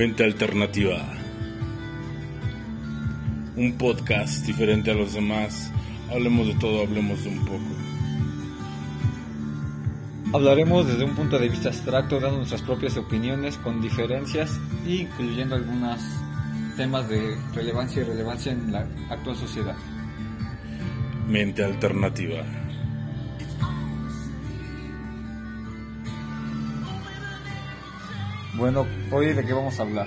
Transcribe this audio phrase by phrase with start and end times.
[0.00, 1.06] Mente Alternativa.
[3.54, 5.70] Un podcast diferente a los demás.
[6.10, 7.60] Hablemos de todo, hablemos de un poco.
[10.32, 15.56] Hablaremos desde un punto de vista abstracto, dando nuestras propias opiniones con diferencias e incluyendo
[15.56, 16.00] algunos
[16.78, 19.76] temas de relevancia y relevancia en la actual sociedad.
[21.28, 22.42] Mente Alternativa.
[28.60, 30.06] Bueno, hoy de qué vamos a hablar?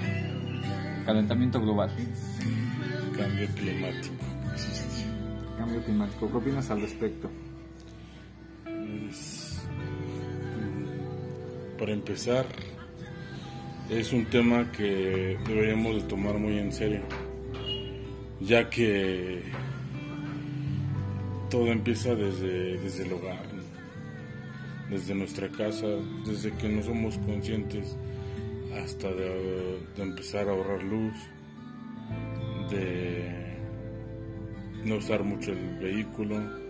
[1.08, 1.90] Calentamiento global.
[3.18, 4.14] Cambio climático.
[5.58, 6.30] Cambio climático.
[6.30, 7.32] ¿Qué opinas al respecto?
[9.10, 9.60] Es-
[11.80, 12.46] para empezar,
[13.90, 17.02] es un tema que deberíamos de tomar muy en serio,
[18.40, 19.42] ya que
[21.50, 23.42] todo empieza desde, desde el hogar,
[24.92, 25.88] desde nuestra casa,
[26.24, 27.98] desde que no somos conscientes
[28.84, 31.16] hasta de, empezar a ahorrar luz,
[32.70, 33.58] de
[34.84, 36.64] no usar mucho el vehículo,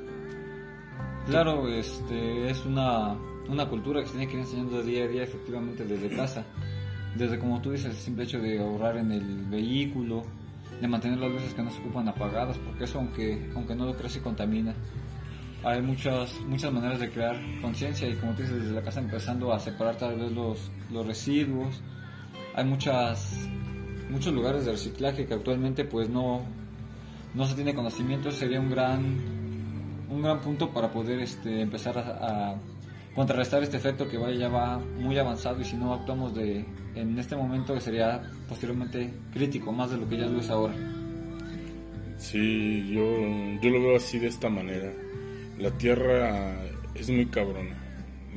[1.25, 3.13] Claro, este, es una,
[3.47, 6.43] una cultura que se tiene que ir enseñando día a día efectivamente desde casa.
[7.15, 10.23] Desde como tú dices, el simple hecho de ahorrar en el vehículo,
[10.81, 13.95] de mantener las luces que no se ocupan apagadas, porque eso aunque, aunque no lo
[13.95, 14.73] crees y contamina.
[15.63, 19.53] Hay muchas, muchas maneras de crear conciencia y como tú dices, desde la casa empezando
[19.53, 21.81] a separar tal vez los, los residuos.
[22.55, 23.47] Hay muchas,
[24.09, 26.41] muchos lugares de reciclaje que actualmente pues no,
[27.33, 29.43] no se tiene conocimiento, sería un gran
[30.13, 32.55] un gran punto para poder este, empezar a,
[33.15, 37.19] contrarrestar este efecto que vaya ya va muy avanzado y si no actuamos de en
[37.19, 40.73] este momento sería posteriormente crítico más de lo que ya lo es ahora.
[42.17, 43.03] Sí, yo,
[43.61, 44.91] yo lo veo así de esta manera.
[45.59, 46.55] La tierra
[46.95, 47.75] es muy cabrona.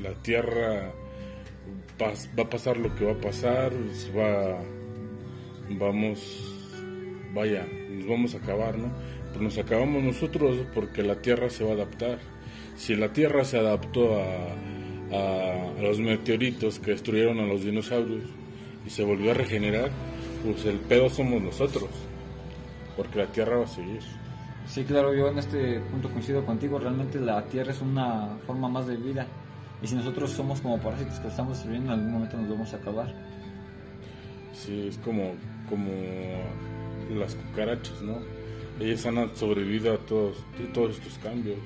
[0.02, 0.92] La tierra
[2.00, 3.72] va a pasar lo que va a pasar,
[4.16, 4.58] va,
[5.70, 6.42] vamos,
[7.34, 8.90] vaya, nos vamos a acabar, ¿no?
[9.32, 12.18] Pero nos acabamos nosotros porque la tierra se va a adaptar.
[12.76, 14.24] Si la tierra se adaptó a,
[15.16, 18.24] a- a los meteoritos que destruyeron a los dinosaurios
[18.86, 19.90] y se volvió a regenerar,
[20.44, 21.90] pues el pedo somos nosotros
[22.96, 24.00] porque la tierra va a seguir.
[24.66, 28.86] Sí, claro, yo en este punto coincido contigo, realmente la Tierra es una forma más
[28.88, 29.26] de vida
[29.82, 32.76] y si nosotros somos como parásitos que estamos destruyendo en algún momento nos vamos a
[32.76, 33.14] acabar.
[34.54, 35.34] Sí, es como,
[35.68, 35.92] como
[37.14, 38.18] las cucarachas, ¿no?
[38.80, 41.58] Ellas han sobrevivido a todos, a todos estos cambios.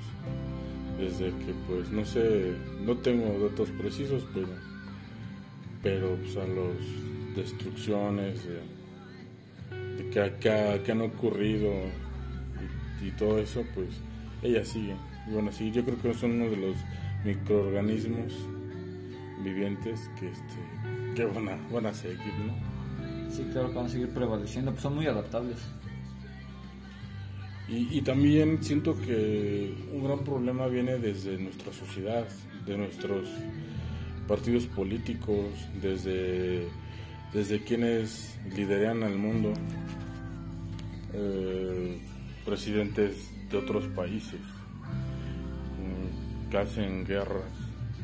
[0.98, 2.54] Desde que, pues, no sé,
[2.84, 4.48] no tengo datos precisos, pero,
[5.82, 11.72] pero pues, a las destrucciones de, de que, han ocurrido
[13.02, 13.88] y todo eso, pues,
[14.42, 14.98] ellas siguen.
[15.26, 16.76] Y bueno, sí, yo creo que son uno de los
[17.24, 18.32] microorganismos
[19.42, 23.30] vivientes que, este, que van, a, van a seguir, ¿no?
[23.30, 25.58] Sí, claro que van a seguir prevaleciendo, pues son muy adaptables.
[27.68, 32.26] Y, y también siento que un gran problema viene desde nuestra sociedad,
[32.66, 33.28] de nuestros
[34.26, 35.46] partidos políticos,
[35.80, 36.68] desde,
[37.32, 39.52] desde quienes lideran al mundo,
[41.12, 41.98] eh,
[42.44, 44.40] presidentes de otros países,
[46.50, 47.52] que hacen guerras,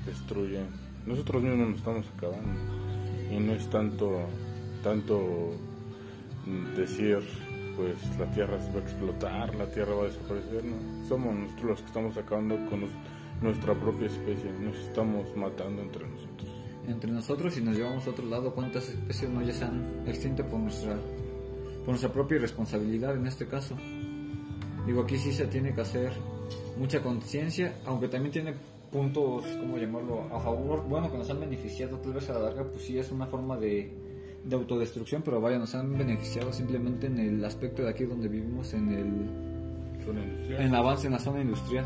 [0.06, 0.66] destruyen.
[1.04, 2.60] Nosotros mismos nos estamos acabando.
[3.30, 4.20] Y no es tanto,
[4.82, 5.54] tanto
[6.76, 7.18] decir
[7.76, 11.06] pues la tierra se va a explotar, la tierra va a desaparecer, no.
[11.06, 12.84] Somos nosotros los que estamos acabando con
[13.42, 16.50] nuestra propia especie, nos estamos matando entre nosotros.
[16.88, 20.44] entre nosotros y nos llevamos a otro lado, cuántas especies no ya se han extinto
[20.46, 20.96] por nuestra,
[21.80, 23.76] por nuestra propia irresponsabilidad en este caso.
[24.86, 26.12] Digo, aquí sí se tiene que hacer
[26.78, 28.54] mucha conciencia, aunque también tiene
[28.90, 32.64] puntos, ¿cómo llamarlo?, a favor, bueno, que nos han beneficiado tal vez a la larga,
[32.64, 33.92] pues sí es una forma de,
[34.44, 38.72] de autodestrucción, pero vaya, nos han beneficiado simplemente en el aspecto de aquí donde vivimos,
[38.74, 41.84] en el, en el avance en la zona industrial.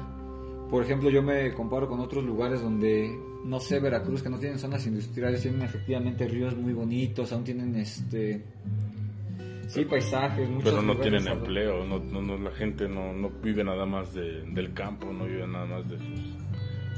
[0.70, 3.11] Por ejemplo, yo me comparo con otros lugares donde,
[3.44, 7.75] no sé, Veracruz, que no tienen zonas industriales, tienen efectivamente ríos muy bonitos, aún tienen
[7.76, 8.44] este...
[9.70, 11.38] Sí, paisajes, muchos Pero no tienen alrededor.
[11.38, 15.26] empleo, no, no, no, la gente no, no vive nada más de- del campo, no
[15.26, 16.37] vive nada más de sus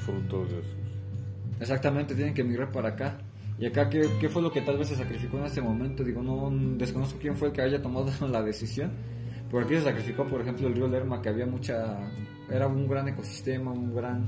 [0.06, 1.60] frutos, de sus...
[1.60, 3.18] Exactamente, tienen que emigrar para acá.
[3.58, 6.02] Y acá, ¿qué, ¿qué fue lo que tal vez se sacrificó en este momento?
[6.02, 8.90] Digo, no desconozco quién fue el que haya tomado la decisión.
[9.50, 11.98] Por aquí se sacrificó, por ejemplo, el río Lerma, que había mucha...
[12.50, 14.24] Era un gran ecosistema, un gran...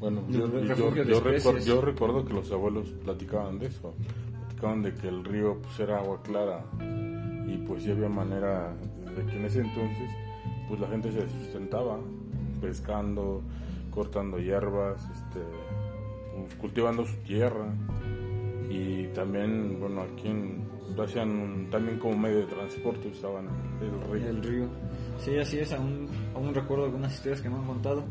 [0.00, 1.66] Bueno, yo, yo, refugio de yo especies.
[1.66, 3.94] yo recuerdo que los abuelos platicaban de eso,
[4.48, 6.64] platicaban de que el río pues era agua clara
[7.50, 8.72] y pues ya había manera
[9.16, 10.10] de que en ese entonces
[10.68, 11.98] pues la gente se sustentaba
[12.60, 13.42] pescando,
[13.90, 15.40] cortando hierbas, este,
[16.36, 17.66] pues, cultivando su tierra
[18.68, 20.64] y también, bueno, aquí en,
[20.96, 23.48] lo hacían también como medio de transporte, usaban
[23.80, 24.28] el río.
[24.28, 24.68] El río.
[25.18, 28.04] Sí, así es, aún, aún recuerdo algunas historias que me han contado.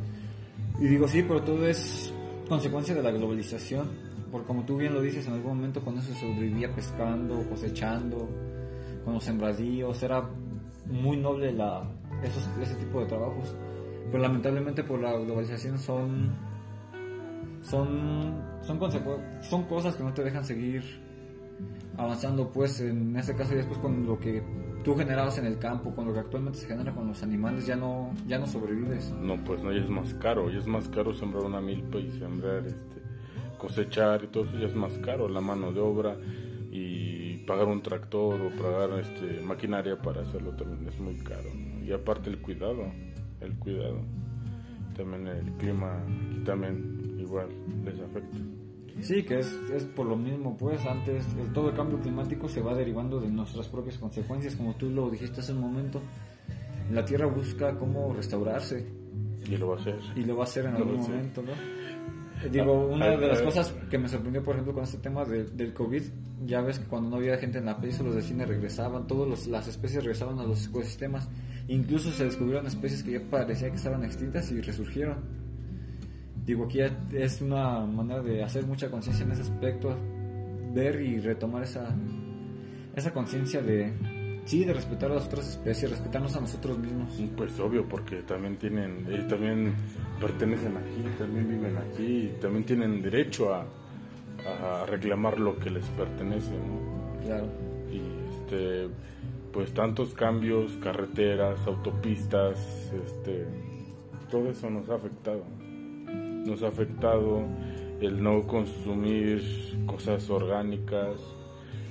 [0.82, 2.14] Y digo, sí, pero todo es
[2.50, 4.10] consecuencia de la globalización.
[4.32, 8.30] Porque como tú bien lo dices, en algún momento con eso se sobrevivía pescando, cosechando,
[9.04, 10.28] con los sembradíos, era
[10.86, 11.84] muy noble la,
[12.24, 13.56] esos, ese tipo de trabajos.
[14.12, 16.32] Pero lamentablemente por la globalización son
[17.62, 20.84] son son, cosas que no te dejan seguir
[21.98, 24.42] avanzando pues en este caso ya después con lo que
[24.84, 27.76] tú generabas en el campo con lo que actualmente se genera con los animales ya
[27.76, 31.14] no ya no sobrevives no pues no ya es más caro ya es más caro
[31.14, 33.02] sembrar una milpa y sembrar este
[33.58, 36.16] cosechar y todo eso ya es más caro la mano de obra
[36.72, 41.50] y pagar un tractor o pagar este maquinaria para hacerlo también es muy caro
[41.84, 42.84] y aparte el cuidado
[43.42, 44.02] el cuidado
[44.96, 47.50] también el clima aquí también igual
[47.84, 48.38] les afecta
[49.02, 52.62] Sí, que es, es por lo mismo, pues antes el, todo el cambio climático se
[52.62, 56.02] va derivando de nuestras propias consecuencias, como tú lo dijiste hace un momento.
[56.92, 58.86] La Tierra busca cómo restaurarse.
[59.50, 60.00] Y lo va a hacer.
[60.18, 61.54] Y lo va a hacer en algún momento, ¿no?
[62.52, 66.04] Digo, una de las cosas que me sorprendió, por ejemplo, con este tema del COVID,
[66.46, 69.48] ya ves que cuando no había gente en la pieza, los de cine regresaban, todas
[69.48, 71.28] las especies regresaban a los ecosistemas.
[71.68, 75.18] Incluso se descubrieron especies que ya parecía que estaban extintas y resurgieron.
[76.46, 76.80] Digo, aquí
[77.12, 79.96] es una manera de hacer mucha conciencia en ese aspecto,
[80.74, 81.94] ver y retomar esa,
[82.96, 83.94] esa conciencia de,
[84.46, 87.22] sí, de respetar a las otras especies, respetarnos a nosotros mismos.
[87.36, 89.76] Pues obvio, porque también tienen, ellos también
[90.20, 93.66] pertenecen aquí, también viven aquí, también tienen derecho a,
[94.46, 97.26] a reclamar lo que les pertenece, ¿no?
[97.26, 97.48] Claro.
[97.92, 98.02] Y
[98.36, 98.90] este,
[99.52, 102.58] pues tantos cambios, carreteras, autopistas,
[103.06, 103.46] este,
[104.30, 105.44] todo eso nos ha afectado
[106.46, 107.44] nos ha afectado
[108.02, 109.44] el no consumir
[109.86, 111.20] cosas orgánicas,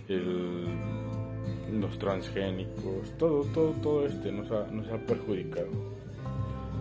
[0.09, 5.98] los transgénicos, todo, todo, todo este nos ha, nos ha perjudicado.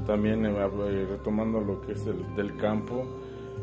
[0.07, 3.05] También eh, retomando lo que es el, del campo,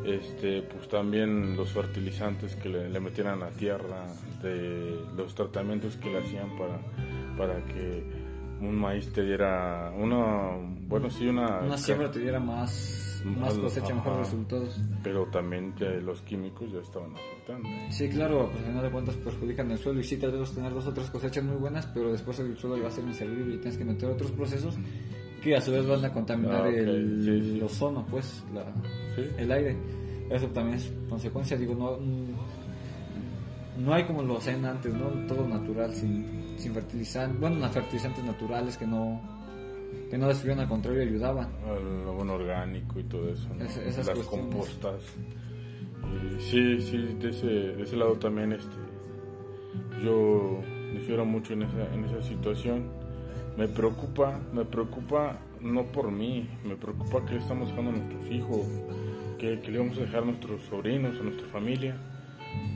[0.05, 4.06] este, pues también los fertilizantes que le, le metieran a tierra,
[4.43, 6.79] de los tratamientos que le hacían para,
[7.38, 8.05] para que
[8.61, 10.56] un maíz te diera una,
[10.87, 11.61] bueno, sí, una...
[11.61, 14.81] Una siembra te diera más más cosecha, mejores resultados.
[15.02, 17.69] Pero también los químicos ya estaban afectando.
[17.91, 20.75] Sí, claro, pues al final de cuentas perjudican el suelo y sí, tal vez tener
[20.75, 23.58] dos o tres cosechas muy buenas, pero después el suelo va a ser inservible y
[23.58, 24.76] tienes que meter otros procesos
[25.44, 28.64] que a su vez van a contaminar ah, el, ozono, pues, la,
[29.37, 29.76] el aire.
[30.31, 31.99] Eso también es consecuencia, digo, no,
[33.76, 35.08] no hay como lo hacían antes, ¿no?
[35.29, 39.20] Todo natural, sin, sin fertilizantes, bueno, fertilizantes naturales que no
[40.11, 41.49] que no destruían, al contrario, ayudaban.
[41.67, 45.02] El abono orgánico y todo eso, las compostas.
[46.38, 48.76] sí, sí, de ese, de ese lado también este,
[50.02, 50.61] yo
[50.93, 53.03] difiero mucho en esa, en esa situación.
[53.56, 58.66] Me preocupa, me preocupa no por mí, me preocupa que estamos dejando a nuestros hijos,
[59.38, 61.96] que, que le vamos a dejar a nuestros sobrinos, a nuestra familia.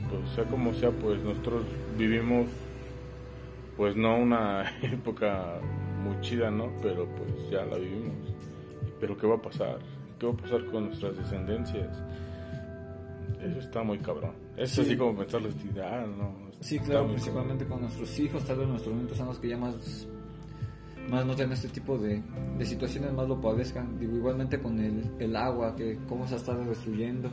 [0.09, 1.65] Pues sea como sea, pues nosotros
[1.97, 2.47] vivimos
[3.79, 5.59] pues no una época
[6.03, 6.69] muy chida, ¿no?
[6.81, 8.33] Pero pues ya la vivimos.
[8.99, 9.79] Pero ¿qué va a pasar?
[10.19, 11.97] ¿Qué va a pasar con nuestras descendencias?
[13.41, 14.33] Eso está muy cabrón.
[14.57, 15.49] Es así como pensar la
[15.85, 16.49] ah, ¿no?
[16.59, 20.07] Sí, claro, principalmente con nuestros hijos, tal vez nuestros nietos son los que ya más,
[21.09, 22.21] más noten este tipo de,
[22.57, 23.99] de situaciones, más lo padezcan.
[23.99, 27.29] Digo, igualmente con el, el agua, que cómo se ha estado destruyendo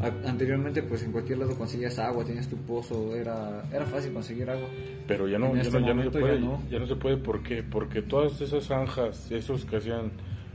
[0.00, 4.68] Anteriormente, pues en cualquier lado conseguías agua, tenías tu pozo, era, era fácil conseguir agua.
[5.06, 6.86] Pero ya no, ya, este no, ya no, se puede, ya no.
[6.86, 7.62] se puede, ¿por qué?
[7.62, 10.12] Porque todas esas zanjas, esos que hacían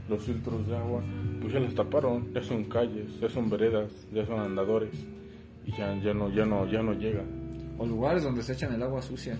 [0.08, 1.02] los filtros de agua,
[1.40, 4.94] pues ya las taparon, ya son calles, ya son veredas, ya son andadores
[5.66, 7.24] y ya, ya no, ya no, ya no llega.
[7.78, 9.36] O lugares donde se echan el agua sucia.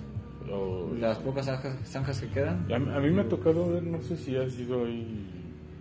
[0.99, 1.47] Las pocas
[1.85, 2.67] zanjas, que quedan.
[2.71, 5.27] A, a, mí me ha tocado ver, no sé si ha sido ahí,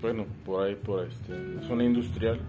[0.01, 2.39] bueno, por ahí, por este, la zona industrial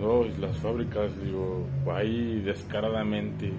[0.00, 3.52] Oh, las fábricas, digo, ahí descaradamente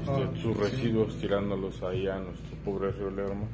[0.00, 3.46] este, ah, sus residuos tirándolos ahí a nuestro pobre río Lerma.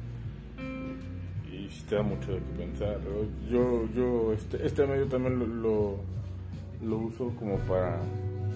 [1.51, 2.99] Y sí te da mucho de qué pensar.
[3.49, 5.97] Yo, yo este, este medio también lo,
[6.83, 8.01] lo, uso como para,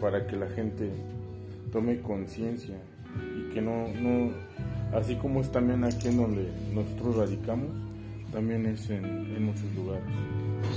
[0.02, 0.92] para que la gente
[1.72, 2.76] tome conciencia
[3.38, 4.32] y que no, no,
[4.94, 7.70] así como es también aquí en donde nosotros radicamos,
[8.32, 10.04] también es en, en muchos lugares.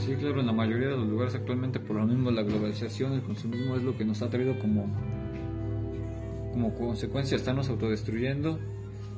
[0.05, 3.23] Sí, claro, en la mayoría de los lugares actualmente por lo mismo la globalización, el
[3.23, 4.87] consumismo es lo que nos ha traído como,
[6.53, 8.59] como consecuencia estarnos autodestruyendo,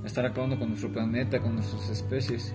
[0.05, 2.55] estar acabando con nuestro planeta, con nuestras especies.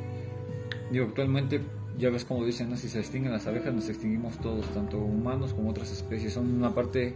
[0.92, 1.62] Digo, actualmente
[1.98, 5.70] ya ves como dicen, si se extinguen las abejas nos extinguimos todos, tanto humanos como
[5.70, 6.34] otras especies.
[6.34, 7.16] Son una parte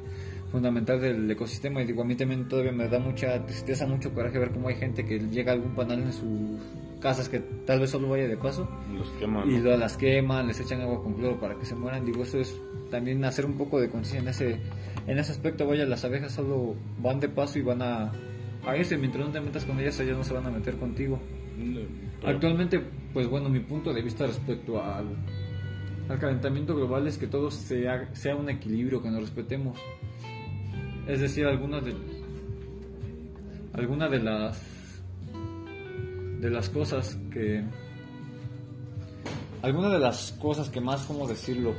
[0.54, 4.38] fundamental del ecosistema y digo, a mí también todavía me da mucha tristeza, mucho coraje
[4.40, 6.62] ver cómo hay gente que llega a algún panal en sus
[7.02, 9.50] casas que tal vez solo vaya de paso Los queman.
[9.50, 9.72] y ¿no?
[9.72, 12.06] lo- las queman, les echan agua con cloro para que se mueran.
[12.06, 12.56] Digo, eso es
[12.92, 14.60] también hacer un poco de conciencia en ese,
[15.08, 15.66] en ese aspecto.
[15.68, 18.12] Vaya, las abejas solo van de paso y van a,
[18.66, 18.96] a irse.
[18.98, 21.20] Mientras no te metas con ellas, ellas no se van a meter contigo.
[21.58, 22.80] Pero- Actualmente,
[23.12, 25.08] pues bueno, mi punto de vista respecto al,
[26.08, 29.78] al calentamiento global es que todo sea, sea un equilibrio, que nos respetemos.
[31.08, 31.96] Es decir, algunas de,
[33.74, 34.74] algunas de las
[36.40, 37.64] de las cosas que
[39.62, 41.74] algunas de las cosas que más, ¿cómo decirlo?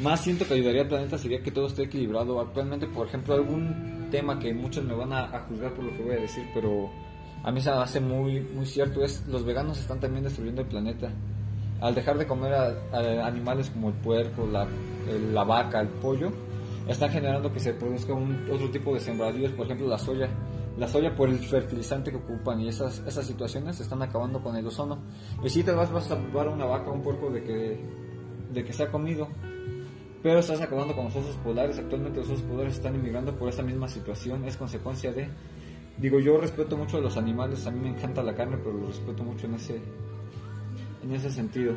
[0.00, 2.40] Más siento que ayudaría al planeta sería que todo esté equilibrado.
[2.40, 6.16] Actualmente, por ejemplo, algún tema que muchos me van a, juzgar por lo que voy
[6.16, 6.90] a decir, pero
[7.42, 10.68] a mí se me hace muy, muy cierto, es los veganos están también destruyendo el
[10.68, 11.10] planeta.
[11.80, 14.68] Al dejar de comer a, animales como el puerco, la,
[15.32, 16.30] la vaca, el pollo,
[16.88, 20.28] están generando que se produzca un, otro tipo de sembradíos, por ejemplo la soya.
[20.78, 24.66] La soya por el fertilizante que ocupan y esas, esas situaciones están acabando con el
[24.66, 24.98] ozono.
[25.44, 27.78] Y si te vas, vas a probar una vaca o un puerco de que,
[28.52, 29.28] de que se ha comido,
[30.22, 31.78] pero estás acabando con los osos polares.
[31.78, 34.44] Actualmente los osos polares están emigrando por esa misma situación.
[34.46, 35.28] Es consecuencia de...
[35.98, 37.66] Digo, yo respeto mucho a los animales.
[37.66, 39.78] A mí me encanta la carne, pero lo respeto mucho en ese,
[41.02, 41.74] en ese sentido.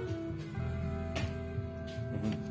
[2.22, 2.45] Pues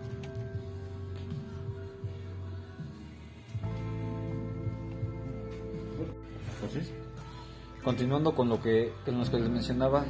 [7.82, 10.04] Continuando con lo que, con los que les mencionaba.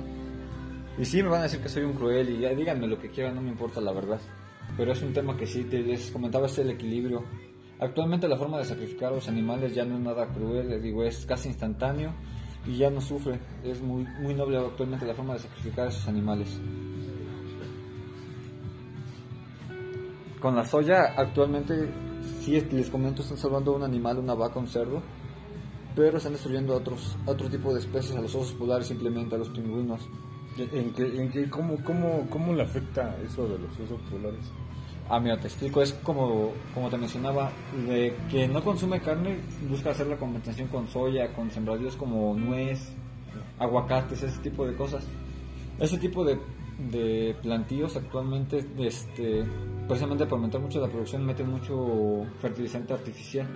[0.98, 3.10] Y sí, me van a decir que soy un cruel y ya díganme lo que
[3.10, 4.20] quieran, no me importa la verdad.
[4.76, 7.24] Pero es un tema que sí, te les comentaba, es el equilibrio.
[7.80, 11.26] Actualmente la forma de sacrificar a los animales ya no es nada cruel, digo, es
[11.26, 12.12] casi instantáneo
[12.66, 13.40] y ya no sufre.
[13.64, 16.60] Es muy, muy noble actualmente la forma de sacrificar a esos animales.
[20.40, 21.88] Con la soya, actualmente,
[22.40, 25.02] sí les comento, están salvando un animal, una vaca, un cerdo,
[25.94, 29.34] pero están destruyendo a otros, a otro tipo de especies, a los osos polares simplemente,
[29.34, 30.00] a los pingüinos.
[30.56, 34.52] ¿En qué, en qué, cómo, cómo, ¿Cómo le afecta eso de los osos polares?
[35.08, 37.52] Ah, mira, te explico, es como, como te mencionaba,
[37.86, 42.92] de que no consume carne, busca hacer la compensación con soya, con sembradíos como nuez,
[43.58, 45.04] aguacates, ese tipo de cosas.
[45.78, 46.38] Ese tipo de,
[46.90, 49.44] de plantíos actualmente, este,
[49.86, 53.46] precisamente por aumentar mucho la producción, meten mucho fertilizante artificial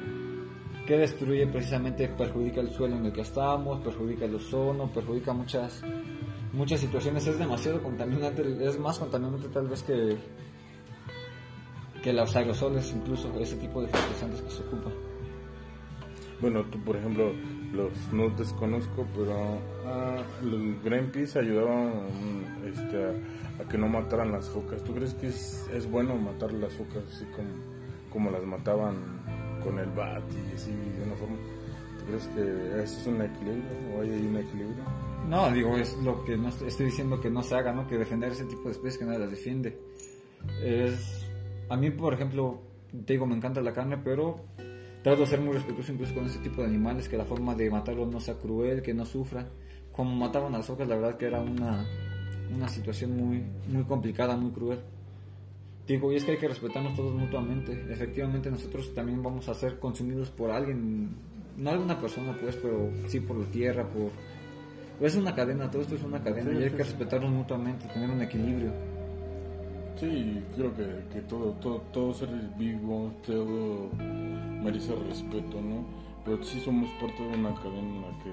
[0.89, 5.83] que destruye precisamente, perjudica el suelo en el que estamos, perjudica el ozono, perjudica muchas
[6.55, 10.17] muchas situaciones, es demasiado contaminante, es más contaminante tal vez que
[12.03, 14.95] que los aerosoles, incluso ese tipo de fertilizantes que se ocupan.
[16.41, 17.33] Bueno, tú, por ejemplo,
[17.75, 22.07] los no desconozco, pero ah, los Greenpeace ayudaban
[22.65, 23.05] este,
[23.63, 24.83] a, que no mataran las focas.
[24.85, 27.51] ¿Tú crees que es, es bueno matar las focas así como,
[28.11, 29.18] como las mataban
[29.61, 31.37] con el bat y así de una forma?
[31.99, 34.85] ¿Tú crees que eso es un equilibrio o hay un equilibrio?
[35.29, 37.87] No, digo, es lo que no estoy, diciendo que no se haga, ¿no?
[37.87, 39.79] Que defender ese tipo de especies que nadie las defiende.
[40.63, 41.27] Es,
[41.69, 42.63] a mí, por ejemplo,
[43.05, 44.37] te digo, me encanta la carne, pero
[45.03, 47.71] trato de ser muy respetuoso incluso con ese tipo de animales, que la forma de
[47.71, 49.49] matarlos no sea cruel, que no sufran.
[49.93, 51.85] Como mataban a las focas, la verdad que era una,
[52.55, 54.79] una situación muy, muy complicada, muy cruel.
[55.89, 57.73] Digo, y es que hay que respetarnos todos mutuamente.
[57.91, 61.09] Efectivamente, nosotros también vamos a ser consumidos por alguien,
[61.57, 64.11] no alguna persona, pues, pero sí por la tierra, por...
[65.01, 66.91] Es una cadena, todo esto es una cadena Sí, y hay sí, que sí.
[66.91, 68.71] respetarnos mutuamente, tener un equilibrio.
[69.97, 72.29] Sí, creo que, que todo, todo, todo ser
[72.59, 73.89] vivo, todo
[74.63, 75.85] merece respeto, ¿no?
[76.25, 78.33] Pero sí somos parte de una cadena en la que,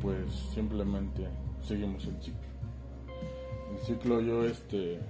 [0.00, 1.28] pues, simplemente
[1.62, 2.40] seguimos el ciclo.
[3.72, 5.00] El ciclo yo, este,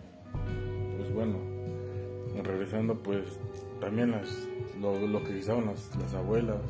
[0.98, 1.36] pues bueno,
[2.42, 3.38] regresando, pues,
[3.80, 4.28] también las,
[4.80, 6.60] lo, lo que usaban las, las abuelas,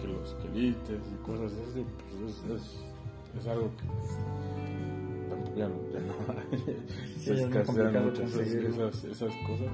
[0.00, 5.90] que los quelites y cosas así, pues es, es, es algo que tampoco ya, no-
[5.92, 6.14] ya no
[7.34, 8.88] escasean esas, conseguirlo.
[8.88, 9.68] esas, esas cosas.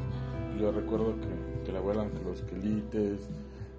[0.60, 3.20] Yo recuerdo que, que la abuela, que los quelites,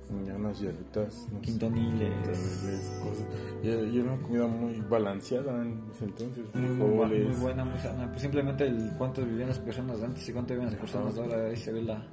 [0.09, 2.09] y unas hierbitas, no Quintoniles.
[2.09, 3.25] quintoniles, cosas.
[3.63, 6.55] Y, era una comida muy balanceada en ese entonces.
[6.55, 8.09] Muy, muy, muy buena, muy sana.
[8.09, 11.21] Pues simplemente el cuánto vivían las personas de antes y cuánto vivían las personas de
[11.21, 12.03] ahora, ahí se ve la,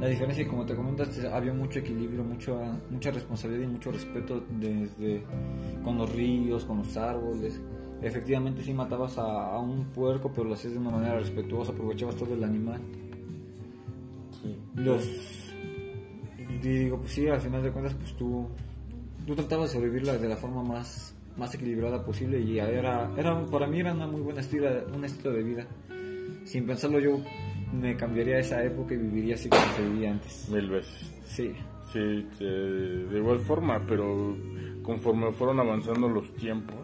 [0.00, 0.44] la diferencia.
[0.44, 2.60] Y como te comentas, había mucho equilibrio, mucho,
[2.90, 5.24] mucha responsabilidad y mucho respeto desde
[5.82, 7.60] con los ríos, con los árboles.
[8.02, 12.14] Efectivamente, sí matabas a, a un puerco, pero lo hacías de una manera respetuosa, aprovechabas
[12.14, 12.80] todo el animal.
[14.42, 14.56] Sí.
[14.76, 15.43] Los.
[16.64, 18.48] Y digo, pues sí, al final de cuentas, pues tú.
[19.26, 23.40] Tú tratabas de sobrevivir la- de la forma más, más equilibrada posible y era, era.
[23.46, 25.66] Para mí era una muy buena estilo, un estilo de vida.
[26.44, 27.18] Sin pensarlo, yo
[27.72, 30.48] me cambiaría esa época y viviría así como se vivía antes.
[30.50, 31.12] Mil veces.
[31.24, 31.52] Sí.
[31.92, 34.36] Sí, de igual forma, pero
[34.82, 36.76] conforme fueron avanzando los tiempos,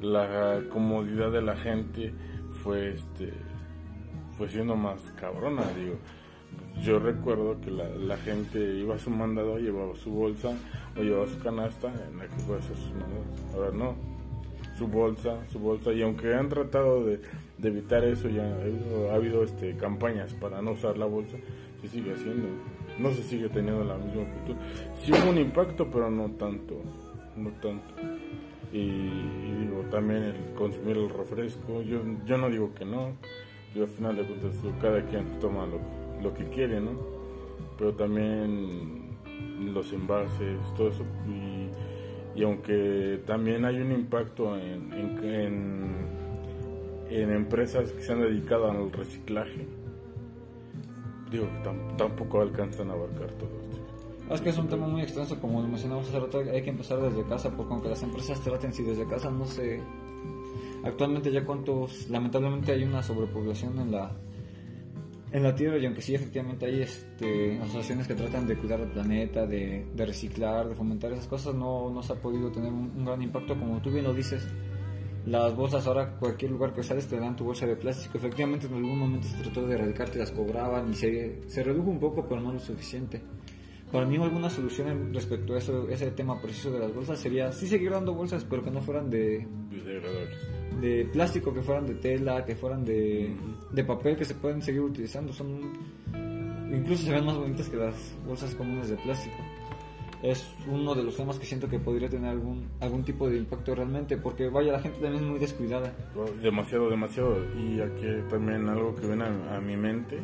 [0.00, 2.12] la comodidad de la gente
[2.62, 3.32] fue este
[4.36, 5.96] fue siendo más cabrona, digo.
[6.80, 10.56] Yo recuerdo que la, gente iba a su mandado, llevaba su bolsa
[10.96, 13.54] o llevaba su canasta en la que a hacer sus mandados.
[13.54, 13.94] Ahora no,
[14.76, 17.20] su bolsa, su bolsa, y aunque han tratado de,
[17.62, 21.36] evitar eso, ya ha habido, ha habido, este, campañas para no usar la bolsa,
[21.80, 22.48] se sigue haciendo,
[22.98, 24.58] no se sigue teniendo la misma cultura.
[25.04, 26.80] Sí hubo un impacto, pero no tanto,
[27.36, 27.94] no tanto.
[28.72, 33.12] Y, y digo, también el consumir el refresco, yo, yo no digo que no,
[33.74, 35.78] yo al final de cuentas cada quien toma lo,
[36.22, 36.92] lo que quiere, ¿no?
[37.78, 39.16] Pero también
[39.72, 46.06] los envases, todo eso, y, y aunque también hay un impacto en, en, en,
[47.10, 49.66] en empresas que se han dedicado al reciclaje,
[51.30, 54.34] digo que tam, tampoco alcanzan a abarcar todo esto.
[54.34, 57.00] Es que es un tema muy extenso, como lo mencionamos hace rato, hay que empezar
[57.00, 59.82] desde casa, porque aunque las empresas traten, si desde casa no sé,
[60.84, 64.12] actualmente ya cuántos, lamentablemente hay una sobrepoblación en la
[65.32, 68.88] en la Tierra y aunque sí efectivamente hay este, asociaciones que tratan de cuidar el
[68.88, 73.04] planeta, de, de reciclar, de fomentar esas cosas, no, no se ha podido tener un,
[73.04, 74.46] gran impacto como tú bien lo dices.
[75.24, 78.18] Las bolsas ahora cualquier lugar que sales te dan tu bolsa de plástico.
[78.18, 81.90] Efectivamente en algún momento se trató de erradicar, te las cobraban y se, se redujo
[81.90, 83.22] un poco pero no lo suficiente.
[83.90, 87.66] Para mí alguna solución respecto a eso, ese tema preciso de las bolsas sería sí
[87.66, 89.46] seguir dando bolsas pero que no fueran de
[90.80, 93.34] de plástico, que fueran de tela, que fueran de,
[93.70, 95.32] de papel, que se pueden seguir utilizando.
[95.32, 95.72] Son
[96.72, 97.94] incluso se ven más bonitas que las
[98.26, 99.36] bolsas comunes de plástico.
[100.22, 103.74] Es uno de los temas que siento que podría tener algún algún tipo de impacto
[103.74, 105.92] realmente, porque vaya, la gente también es muy descuidada.
[106.40, 107.36] Demasiado, demasiado.
[107.56, 110.18] Y aquí también algo que viene a, a mi mente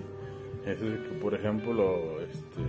[0.65, 2.63] es que, por ejemplo, este,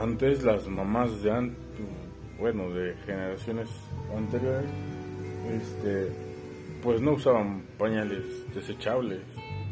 [0.00, 1.52] antes las mamás de
[2.38, 3.68] bueno, de generaciones
[4.16, 4.70] anteriores,
[5.52, 6.29] este,
[6.82, 9.20] pues no usaban pañales desechables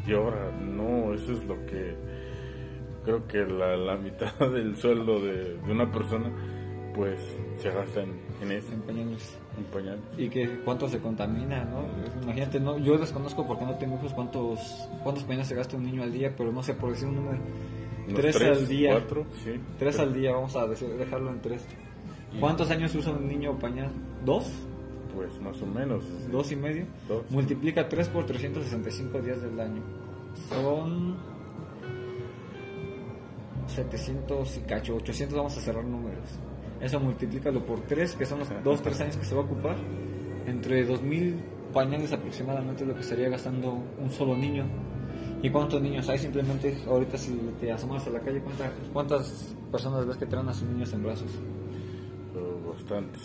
[0.07, 1.95] y ahora no, eso es lo que
[3.03, 6.31] creo que la, la mitad del sueldo de, de, una persona
[6.93, 7.19] pues
[7.61, 8.73] se gasta en, en eso.
[8.73, 9.37] En pañales.
[9.57, 10.01] En pañales.
[10.17, 11.85] Y que cuánto se contamina, ¿no?
[12.23, 14.59] Imagínate, no, yo desconozco porque no tengo hijos cuántos,
[15.03, 17.39] cuántos pañales se gasta un niño al día, pero no sé por decir un número.
[18.15, 18.91] Tres, tres, al día.
[18.91, 19.51] Cuatro, sí.
[19.77, 20.09] Tres pero...
[20.09, 21.65] al día, vamos a dejarlo en tres.
[22.39, 23.91] ¿Cuántos años usa un niño pañal?
[24.25, 24.51] ¿Dos?
[25.15, 26.03] Pues más o menos.
[26.31, 26.85] ¿Dos y medio?
[27.07, 27.23] Dos.
[27.29, 29.81] Multiplica 3 por 365 días del año.
[30.49, 31.17] Son
[33.67, 36.29] 700 y cacho, 800 vamos a cerrar números.
[36.81, 39.75] Eso multiplícalo por 3, que son los 2, 3 años que se va a ocupar.
[40.45, 41.35] Entre 2000
[41.73, 44.65] pañales aproximadamente lo que estaría gastando un solo niño.
[45.41, 46.17] ¿Y cuántos niños hay?
[46.17, 50.53] Simplemente ahorita si te asomas a la calle, ¿cuántas, cuántas personas ves que traen a
[50.53, 51.31] sus niños en brazos?
[52.67, 53.21] Bastantes,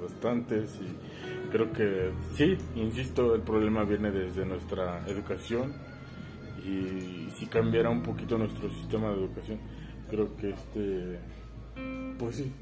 [0.00, 0.78] bastantes.
[0.80, 0.96] Y
[1.52, 5.74] creo que sí, insisto, el problema viene desde nuestra educación.
[6.64, 9.58] Y si cambiara un poquito nuestro sistema de educación,
[10.08, 11.18] creo que este,
[12.18, 12.52] pues sí,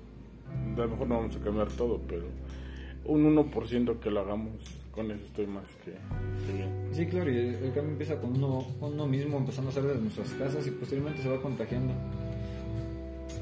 [0.74, 2.24] a lo mejor no vamos a cambiar todo, pero
[3.04, 4.52] un 1% que lo hagamos
[4.90, 5.92] con eso estoy más que,
[6.52, 6.88] bien.
[6.92, 10.00] Sí, claro, y el, cambio empieza con uno, con uno, mismo, empezando a hacer desde
[10.00, 11.92] nuestras casas y posteriormente se va contagiando.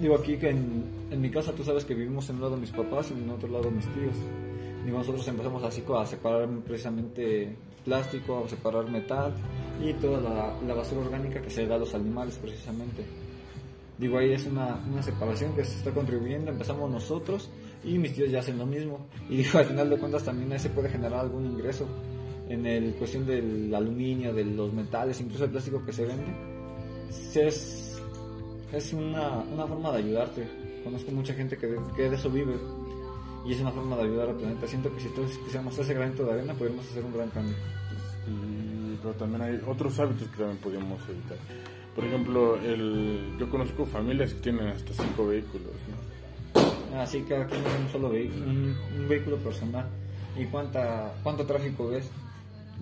[0.01, 2.71] Digo aquí que en, en, mi casa tú sabes que vivimos en un lado mis
[2.71, 4.15] papás y en otro lado mis tíos.
[4.89, 9.35] Digo, nosotros empezamos así a separar precisamente plástico, a separar metal
[9.85, 13.05] y toda la, la basura orgánica que se da a los animales precisamente.
[13.99, 17.51] Digo, ahí es una, una separación que se está contribuyendo, empezamos nosotros
[17.85, 19.01] y mis tíos ya hacen lo mismo.
[19.29, 21.87] Y digo, al final de cuentas también ahí se puede generar algún ingreso
[22.49, 26.33] en el cuestión del aluminio, de los metales, incluso el plástico que se vende.
[27.35, 28.01] Es,
[28.73, 30.49] es una, una forma de ayudarte.
[30.83, 32.55] Conozco mucha gente que que de eso vive
[33.49, 34.67] y es una forma de ayudar al planeta.
[34.67, 37.55] Siento que si todos pusiéramos ese granito de arena podríamos hacer un gran cambio.
[38.27, 41.39] Y, pero también hay otros hábitos que también podríamos evitar.
[41.95, 45.73] Por ejemplo, el, yo conozco familias que tienen hasta cinco vehículos.
[45.89, 47.01] ¿no?
[47.01, 49.87] Así cada quien tiene un solo vehículo, un, un, vehículo personal.
[50.37, 52.11] ¿Y cuánta, cuánto tráfico ves?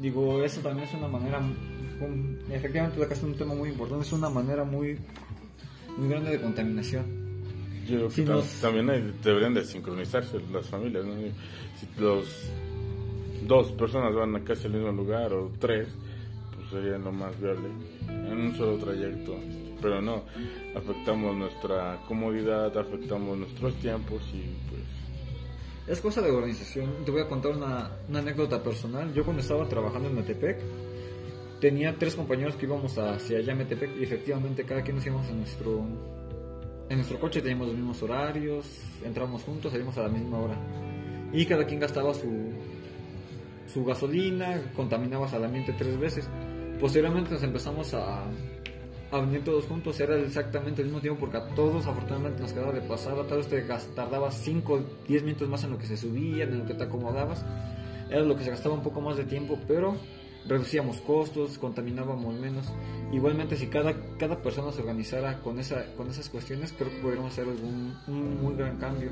[0.01, 4.13] Digo, eso también es una manera, un, efectivamente acá es un tema muy importante, es
[4.13, 4.99] una manera muy,
[5.97, 7.16] muy grande de contaminación.
[7.89, 8.47] Yo creo que si nos...
[8.61, 11.05] también hay, deberían de sincronizarse las familias.
[11.05, 11.15] ¿no?
[11.79, 12.27] Si los
[13.47, 15.89] dos personas van a casi al mismo lugar o tres,
[16.55, 17.69] pues sería lo más viable
[18.09, 19.37] en un solo trayecto.
[19.81, 20.25] Pero no,
[20.75, 24.83] afectamos nuestra comodidad, afectamos nuestros tiempos y pues...
[25.87, 26.91] Es cosa de organización.
[27.05, 29.13] Te voy a contar una, una anécdota personal.
[29.15, 30.59] Yo cuando estaba trabajando en Metepec,
[31.61, 35.85] tenía tres compañeros que íbamos hacia Yametepec y efectivamente cada quien nos íbamos en nuestro
[36.89, 40.57] en nuestro coche teníamos los mismos horarios, entramos juntos, salimos a la misma hora.
[41.33, 42.53] Y cada quien gastaba su,
[43.73, 46.29] su gasolina, contaminabas al ambiente tres veces.
[46.81, 48.25] Posteriormente nos empezamos a,
[49.11, 52.73] a venir todos juntos, era exactamente el mismo tiempo porque a todos afortunadamente nos quedaba
[52.73, 53.63] de pasada, tal vez te
[53.95, 57.45] tardabas 5, 10 minutos más en lo que se subían, en lo que te acomodabas,
[58.11, 59.97] era lo que se gastaba un poco más de tiempo, pero
[60.49, 62.73] reducíamos costos, contaminábamos menos.
[63.13, 67.33] Igualmente, si cada, cada persona se organizara con, esa, con esas cuestiones, creo que podríamos
[67.33, 69.11] hacer algún, un muy gran cambio.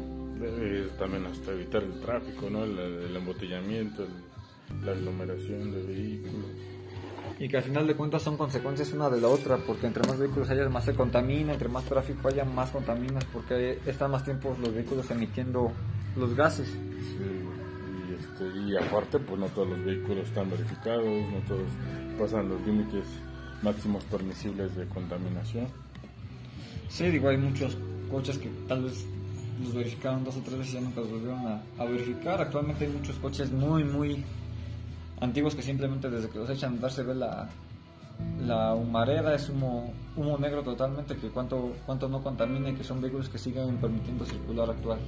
[0.99, 2.64] también hasta evitar el tráfico, ¿no?
[2.64, 4.07] el, embotellamiento,
[4.83, 6.51] la aglomeración de vehículos.
[7.38, 10.18] Y que al final de cuentas son consecuencias una de la otra, porque entre más
[10.18, 14.57] vehículos haya, más se contamina, entre más tráfico haya, más contaminas, porque están más tiempo
[14.61, 15.73] los vehículos emitiendo
[16.16, 16.68] los gases.
[18.35, 21.68] Este, y aparte, pues no todos los vehículos están verificados, no todos
[22.18, 23.05] pasan los límites
[23.62, 25.68] máximos permisibles de contaminación.
[26.88, 27.79] Sí, digo, hay muchos
[28.11, 29.07] coches que tal vez
[29.62, 31.47] los verificaron dos o tres veces y ya nunca los volvieron
[31.79, 32.40] a, verificar.
[32.40, 34.25] Actualmente hay muchos coches muy, muy
[35.20, 37.49] antiguos que simplemente desde que los echan a andar se ve la,
[38.44, 43.01] la humareda, es humo, humo negro totalmente, que cuánto, cuánto no contamina y que son
[43.01, 44.99] vehículos que siguen permitiendo circular actual.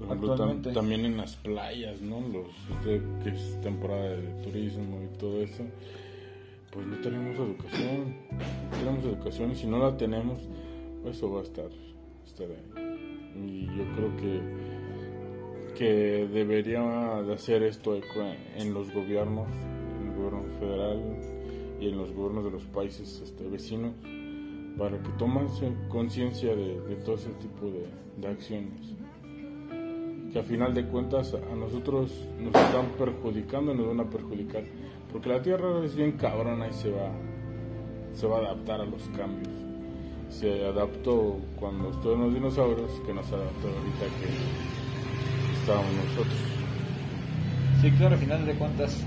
[0.00, 2.20] Por ejemplo, también en las playas, ¿no?
[2.20, 2.48] Los,
[2.82, 5.62] que es temporada de turismo y todo eso,
[6.72, 8.16] pues no tenemos educación.
[8.32, 10.38] No tenemos educación y si no la tenemos,
[11.02, 11.68] pues eso va a estar,
[12.24, 12.96] estar ahí.
[13.36, 14.40] Y yo creo que,
[15.76, 17.94] que debería de hacer esto
[18.56, 19.48] en los gobiernos,
[20.00, 21.02] en el gobierno federal
[21.78, 23.92] y en los gobiernos de los países este, vecinos,
[24.78, 25.46] para que tomen
[25.90, 27.86] conciencia de, de, todo ese tipo de,
[28.16, 28.94] de acciones
[30.32, 34.62] que a final de cuentas a nosotros nos están perjudicando y nos van a perjudicar.
[35.12, 37.10] Porque la Tierra es bien cabrona y se va,
[38.14, 39.52] se va a adaptar a los cambios.
[40.28, 46.38] Se adaptó cuando estuvieron los dinosaurios, que nos adaptó ahorita que estábamos nosotros.
[47.80, 49.04] Sí, claro, a final de cuentas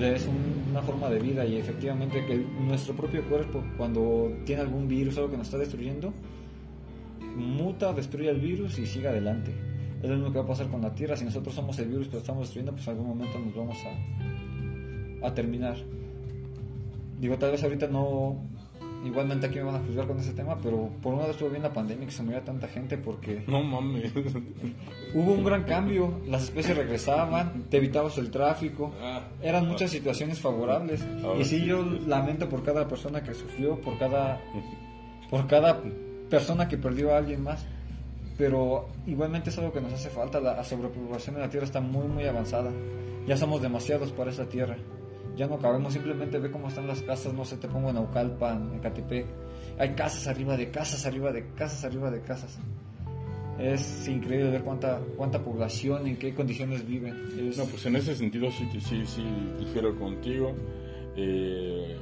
[0.00, 0.28] es
[0.70, 5.30] una forma de vida y efectivamente que nuestro propio cuerpo cuando tiene algún virus algo
[5.30, 6.12] que nos está destruyendo,
[7.34, 9.67] muta, destruye el virus y sigue adelante
[10.02, 11.16] es lo mismo que va a pasar con la Tierra.
[11.16, 13.78] Si nosotros somos el virus que lo estamos destruyendo, pues en algún momento nos vamos
[15.22, 15.76] a, a terminar.
[17.20, 18.36] Digo, tal vez ahorita no.
[19.04, 21.62] Igualmente aquí me van a juzgar con ese tema, pero por una vez estuvo bien
[21.62, 23.44] la pandemia que se moría tanta gente porque.
[23.46, 24.12] No mames.
[25.14, 29.20] Hubo un gran cambio, las especies regresaban, te evitabas el tráfico, ah.
[29.40, 31.04] eran muchas situaciones favorables.
[31.38, 34.40] Y sí, yo lamento por cada persona que sufrió, por cada.
[35.30, 35.80] por cada
[36.28, 37.64] persona que perdió a alguien más
[38.38, 40.40] pero igualmente es algo que nos hace falta.
[40.40, 42.70] La sobrepoblación de la Tierra está muy, muy avanzada.
[43.26, 44.76] Ya somos demasiados para esa Tierra.
[45.36, 48.72] Ya no cabemos, simplemente ve cómo están las casas, no sé, te pongo en Aucalpan,
[48.74, 49.26] en Catepec.
[49.78, 52.58] Hay casas arriba de casas, arriba de casas, arriba de casas.
[53.58, 57.14] Es increíble ver cuánta, cuánta población, en qué condiciones viven.
[57.56, 59.24] No, pues en ese sentido sí, sí, sí,
[59.58, 60.54] difiero contigo.
[61.16, 61.96] Eh,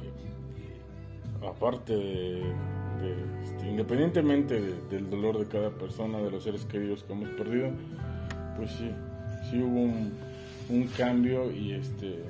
[1.47, 2.43] aparte
[3.43, 7.69] este, independientemente del dolor de cada persona, de los seres queridos que hemos perdido,
[8.55, 8.89] pues sí,
[9.49, 9.81] sí hubo
[10.69, 12.23] un, cambio y este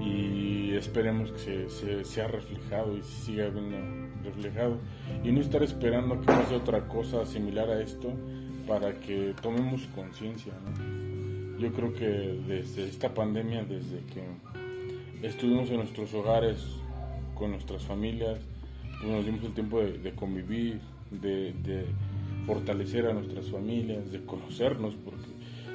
[0.00, 3.76] y esperemos que se, sea reflejado y siga viendo
[4.24, 4.78] reflejado
[5.24, 8.12] y no estar esperando que pase otra cosa similar a esto
[8.66, 10.52] para que tomemos conciencia.
[11.58, 12.06] Yo creo que
[12.46, 16.58] desde esta pandemia, desde que estuvimos en nuestros hogares
[17.34, 18.38] con nuestras familias,
[19.02, 21.86] nos dimos el tiempo de, convivir, de,
[22.46, 25.26] fortalecer a nuestras familias, de conocernos, porque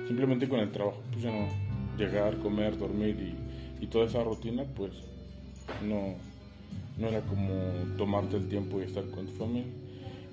[0.07, 1.47] simplemente con el trabajo, pues ya no,
[1.97, 3.35] llegar, comer, dormir
[3.81, 4.93] y, toda esa rutina, pues
[5.87, 6.15] no,
[6.97, 7.53] no era como
[7.97, 9.71] tomarte el tiempo y estar con tu familia.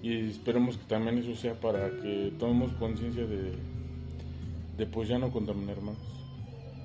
[0.03, 3.53] Y esperemos que también eso sea para que tomemos conciencia de,
[4.79, 5.97] de pues ya no contaminar más,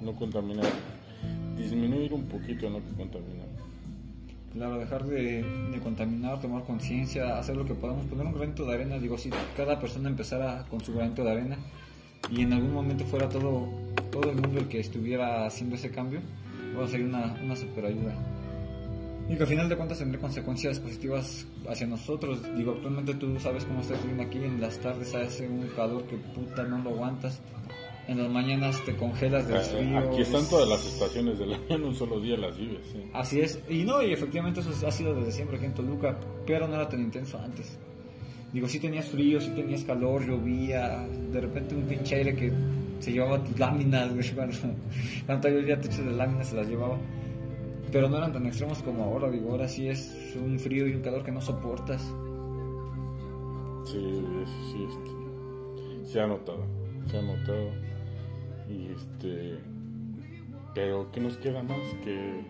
[0.01, 0.67] no contaminar,
[1.57, 3.46] disminuir un poquito, no contaminar.
[4.57, 5.45] Claro, dejar de,
[5.83, 8.97] contaminar, tomar conciencia, hacer lo que podamos, poner un granito de arena.
[8.97, 11.57] Digo, si cada persona empezara con su granito de arena
[12.31, 13.69] y en algún momento fuera todo,
[14.11, 16.21] todo el mundo el que estuviera haciendo ese cambio,
[16.75, 18.15] va a ser una, una super ayuda.
[19.29, 22.39] Y que al final de cuentas tendrá consecuencias positivas hacia nosotros.
[22.55, 26.17] Digo, actualmente tú sabes cómo está el aquí en las tardes, hace un calor que
[26.17, 27.39] puta no lo aguantas
[28.07, 29.97] en las mañanas te congelas del frío.
[29.99, 32.95] Aquí están todas las estaciones del año, en un solo día las vives.
[33.13, 36.67] Así es, y no, y efectivamente eso ha sido desde siempre aquí en Toluca, pero
[36.67, 37.77] no era tan intenso antes.
[38.53, 42.51] Digo, sí tenías frío, sí tenías calor, llovía, de repente un pinche aire que
[42.99, 44.31] se llevaba tus láminas, güey.
[44.35, 44.55] Cuando,
[45.25, 46.97] cuando había techos de láminas se las llevaba.
[47.91, 51.01] Pero no eran tan extremos como ahora, digo, ahora sí es un frío y un
[51.01, 52.01] calor que no soportas.
[53.85, 56.65] Sí, sí, sí, este, se ha notado,
[57.09, 57.86] se ha notado.
[58.69, 59.59] Y este,
[60.73, 61.79] pero ¿qué nos queda más?
[62.03, 62.43] Que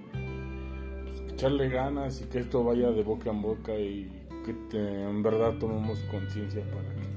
[1.30, 4.12] echarle ganas y que esto vaya de boca en boca y
[4.70, 7.08] que en verdad tomemos conciencia para que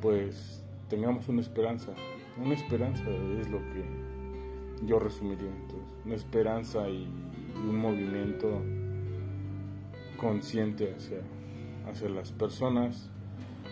[0.00, 1.92] pues tengamos una esperanza.
[2.36, 3.04] Una esperanza
[3.40, 3.84] es lo que
[4.84, 5.48] yo resumiría.
[5.48, 7.08] Entonces, una esperanza y
[7.56, 8.60] un movimiento
[10.16, 11.18] consciente hacia,
[11.88, 13.08] hacia las personas,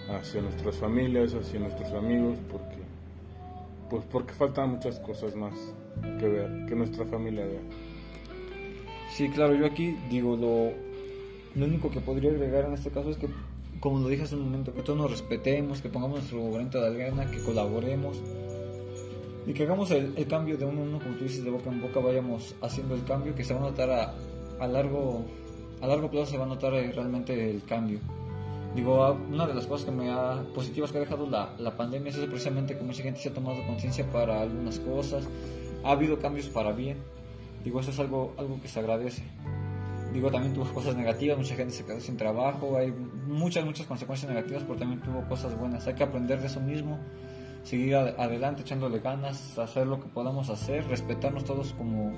[0.09, 2.80] hacia nuestras familias, hacia nuestros amigos, porque
[3.91, 5.53] pues porque faltan muchas cosas más
[6.19, 7.61] que ver, que nuestra familia vea.
[9.15, 10.71] Sí, claro, yo aquí digo, lo,
[11.55, 13.29] lo único que podría agregar en este caso es que,
[13.81, 16.87] como lo dije hace un momento, que todos nos respetemos, que pongamos nuestro granito de
[16.87, 18.17] arena, que colaboremos
[19.47, 21.83] y que hagamos el, cambio de uno en uno, como tú dices, de boca en
[21.83, 24.15] boca, vayamos haciendo el cambio, que se va a notar a,
[24.61, 25.25] a largo
[25.81, 28.01] a largo plazo se va a notar eh, realmente el cambio.
[28.75, 31.77] Digo, ah, una de las cosas que me ha, positivas que ha dejado la, la
[31.77, 35.29] pandemia es precisamente que mucha gente se ha tomado conciencia para algunas cosas,
[35.85, 36.99] ha habido cambios para bien.
[37.65, 39.23] Digo, eso es algo, algo que se agradece.
[40.15, 42.93] Digo, también tuvo cosas negativas, mucha gente se quedó sin trabajo, hay
[43.27, 45.87] muchas, muchas consecuencias negativas, pero también tuvo cosas buenas.
[45.87, 46.99] Hay que aprender de eso mismo,
[47.65, 52.13] seguir ad- adelante, echándole ganas, hacer lo que podamos hacer, respetarnos todos como,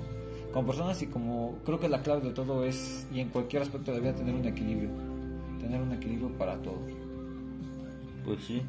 [0.53, 3.91] como personas y como creo que la clave de todo es, y en cualquier aspecto
[3.93, 4.89] de tener un equilibrio.
[6.37, 6.91] Para todos.
[8.25, 8.61] Pues sí,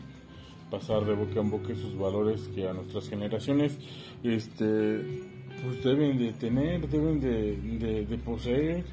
[0.71, 3.77] pasar de boca en boca esos valores que a nuestras generaciones
[4.23, 5.23] este
[5.63, 8.85] pues deben de tener, deben de, de- de poseer,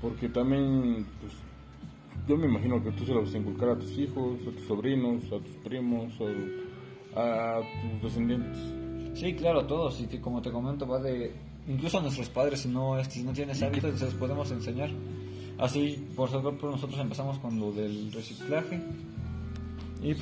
[0.00, 1.32] porque también pues
[2.28, 4.66] yo me imagino que tú se lo vas a inculcar a tus hijos, a tus
[4.66, 6.12] sobrinos, a tus primos,
[7.16, 7.20] a,
[7.58, 7.60] a
[7.92, 8.58] tus descendientes.
[9.18, 10.00] Sí, claro, todos.
[10.02, 11.32] Y que como te comento, va de.
[11.66, 14.90] Incluso a nuestros padres, si no, si no tienes hábitos, se los podemos enseñar.
[15.58, 18.80] Así, por ejemplo, nosotros empezamos con lo del reciclaje.
[20.00, 20.14] Y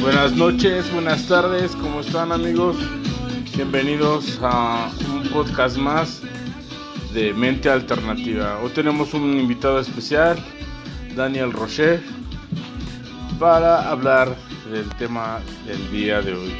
[0.00, 2.76] Buenas noches, buenas tardes, ¿cómo están amigos?
[3.56, 6.22] Bienvenidos a un podcast más
[7.12, 8.60] de Mente Alternativa.
[8.62, 10.38] Hoy tenemos un invitado especial,
[11.16, 12.02] Daniel Rocher,
[13.38, 14.34] para hablar
[14.70, 16.54] del tema del día de hoy.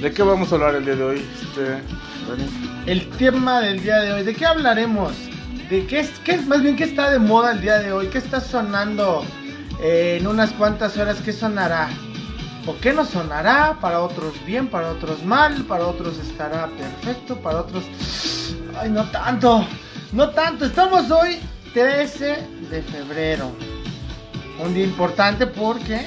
[0.00, 1.82] ¿De qué vamos a hablar el día de hoy, este?
[2.86, 5.12] El tema del día de hoy, ¿de qué hablaremos?
[5.70, 8.08] ¿De qué es, qué es- más bien qué está de moda el día de hoy?
[8.08, 9.24] ¿Qué está sonando
[9.80, 11.18] eh, en unas cuantas horas?
[11.24, 11.88] ¿Qué sonará?
[12.66, 13.78] ¿O qué no sonará?
[13.80, 17.84] Para otros bien, para otros mal, para otros estará perfecto, para otros...
[18.78, 19.64] Ay, no tanto,
[20.12, 20.64] no tanto.
[20.66, 21.38] Estamos hoy
[21.74, 22.38] 13
[22.70, 23.50] de febrero.
[24.64, 26.00] Un día importante porque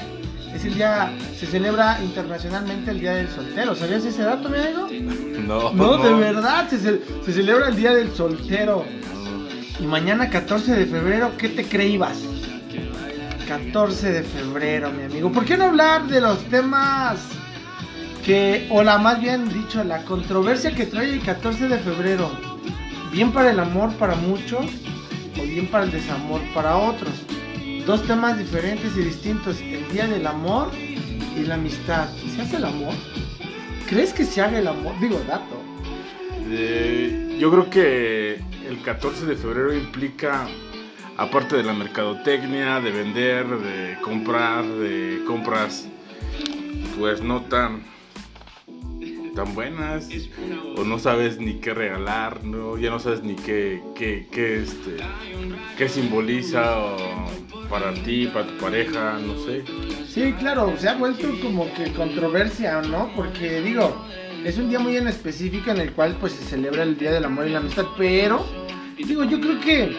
[0.54, 3.74] es el día, se celebra internacionalmente el Día del Soltero.
[3.74, 4.88] ¿Sabías ese dato, mi amigo?
[5.46, 8.84] No, No, de verdad, se, ce- se celebra el Día del Soltero.
[9.78, 12.16] Y mañana 14 de febrero, ¿qué te creíbas?
[13.46, 15.30] 14 de febrero, mi amigo.
[15.30, 17.18] ¿Por qué no hablar de los temas
[18.24, 22.30] que, o la más bien dicho, la controversia que trae el 14 de febrero?
[23.12, 24.64] Bien para el amor para muchos
[25.38, 27.12] o bien para el desamor para otros.
[27.86, 29.60] Dos temas diferentes y distintos.
[29.60, 32.08] El Día del Amor y la amistad.
[32.34, 32.92] ¿Se hace el amor?
[33.88, 34.98] ¿Crees que se haga el amor?
[34.98, 35.62] Digo, dato.
[36.50, 40.48] Eh, yo creo que el 14 de febrero implica,
[41.16, 45.86] aparte de la mercadotecnia, de vender, de comprar, de compras,
[46.98, 47.84] pues no tan
[49.36, 50.08] tan buenas
[50.76, 54.96] o no sabes ni qué regalar no ya no sabes ni qué qué, qué, este
[55.78, 56.96] qué simboliza o
[57.70, 59.62] para ti para tu pareja no sé
[60.16, 63.10] Sí, claro, se ha vuelto como que controversia, ¿no?
[63.14, 63.94] Porque digo,
[64.46, 67.26] es un día muy en específico en el cual pues se celebra el Día del
[67.26, 68.46] Amor y la Amistad, pero
[68.96, 69.94] digo, yo creo que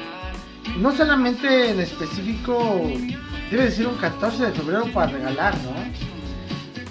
[0.79, 2.81] no solamente en específico
[3.51, 5.75] debe de ser un 14 de febrero para regalar, ¿no?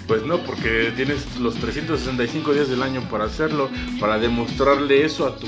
[0.07, 5.35] Pues no, porque tienes los 365 días del año para hacerlo, para demostrarle eso a
[5.35, 5.47] tu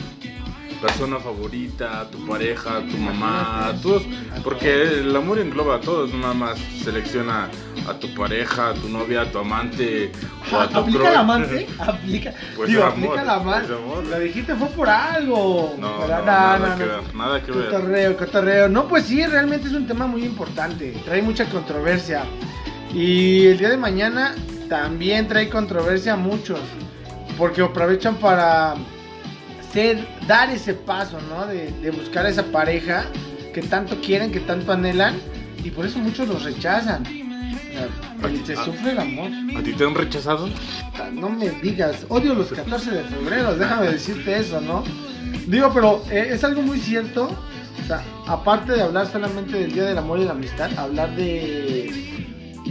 [0.82, 4.04] persona favorita, a tu pareja, a tu mamá, a todos,
[4.44, 7.50] porque el amor engloba a todos, no nada más selecciona
[7.88, 10.12] a tu pareja, a tu novia, a tu amante
[10.52, 11.68] o a tu ¿Aplica el amante?
[11.80, 12.34] Aplica.
[12.56, 13.74] Pues digo, amor, aplica el amante.
[14.10, 15.76] Lo dijiste fue por algo.
[15.80, 16.92] No, Pero no, nada que no.
[16.92, 17.66] ver, nada que ver.
[17.66, 18.70] Cotorreo, cotorreo.
[18.70, 20.92] No, pues sí, realmente es un tema muy importante.
[21.06, 22.24] Trae mucha controversia.
[22.94, 24.36] Y el día de mañana
[24.68, 26.60] también trae controversia a muchos.
[27.38, 28.76] porque aprovechan para
[29.72, 31.48] ser, dar ese paso, ¿no?
[31.48, 33.06] De, de buscar a esa pareja
[33.54, 35.16] que tanto quieren, que tanto anhelan,
[35.64, 37.04] y por eso muchos los rechazan.
[37.04, 39.32] O sea, se sufre el amor.
[39.58, 40.50] ¿A ti te han rechazado?
[41.14, 44.84] No me digas, odio los 14 de febrero, déjame decirte eso, ¿no?
[45.48, 47.30] Digo, pero eh, es algo muy cierto.
[47.84, 52.10] O sea, aparte de hablar solamente del Día del Amor y la Amistad, hablar de.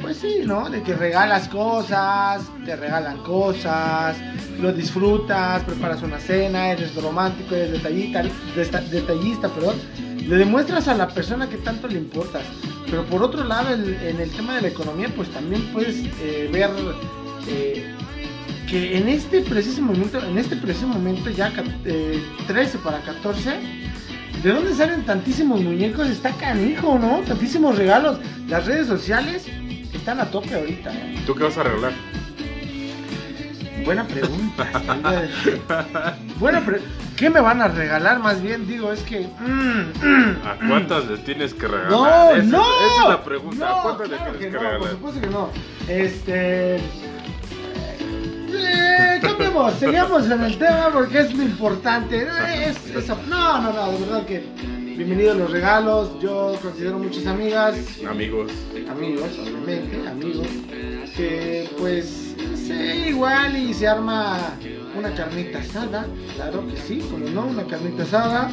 [0.01, 0.69] Pues sí, ¿no?
[0.71, 4.17] De que regalas cosas, te regalan cosas,
[4.61, 8.23] lo disfrutas, preparas una cena, eres romántico, eres detallista,
[8.91, 9.77] detallista, perdón.
[10.27, 12.43] Le demuestras a la persona que tanto le importas.
[12.87, 16.71] Pero por otro lado, en el tema de la economía, pues también puedes eh, ver
[17.49, 17.95] eh,
[18.69, 23.51] que en este preciso momento, en este preciso momento ya ca- eh, 13 para 14,
[24.43, 26.09] ¿de dónde salen tantísimos muñecos?
[26.09, 27.21] Está canijo, ¿no?
[27.27, 28.19] Tantísimos regalos.
[28.49, 29.45] Las redes sociales
[29.93, 30.93] están a tope ahorita.
[30.93, 31.23] ¿eh?
[31.27, 31.93] ¿Tú qué vas a regalar?
[33.85, 34.67] Buena pregunta.
[36.39, 36.81] Buena pre-
[37.17, 38.19] ¿Qué me van a regalar?
[38.21, 39.21] Más bien digo, es que...
[39.41, 41.91] mm, mm, ¿A cuántas les tienes que regalar?
[41.91, 42.63] No, Esa- no.
[42.87, 43.69] Esa es la pregunta.
[43.79, 44.91] ¿A cuántas claro le que tienes que, no, por regalar?
[44.91, 45.51] supuesto que no.
[45.89, 46.77] Este.
[48.51, 52.27] Eh, cambiemos, seguimos en el tema porque es lo importante.
[52.67, 53.17] Es, eso.
[53.29, 54.45] No, no, no, de verdad que.
[54.99, 56.11] Bienvenidos los regalos.
[56.21, 57.77] Yo considero muchas amigas,
[58.09, 58.51] Amigos.
[58.91, 60.47] amigos, obviamente, amigos,
[61.17, 62.35] que pues,
[62.67, 64.37] sé, igual y se arma
[64.97, 68.51] una carnita asada, claro que sí, como no, una carnita asada,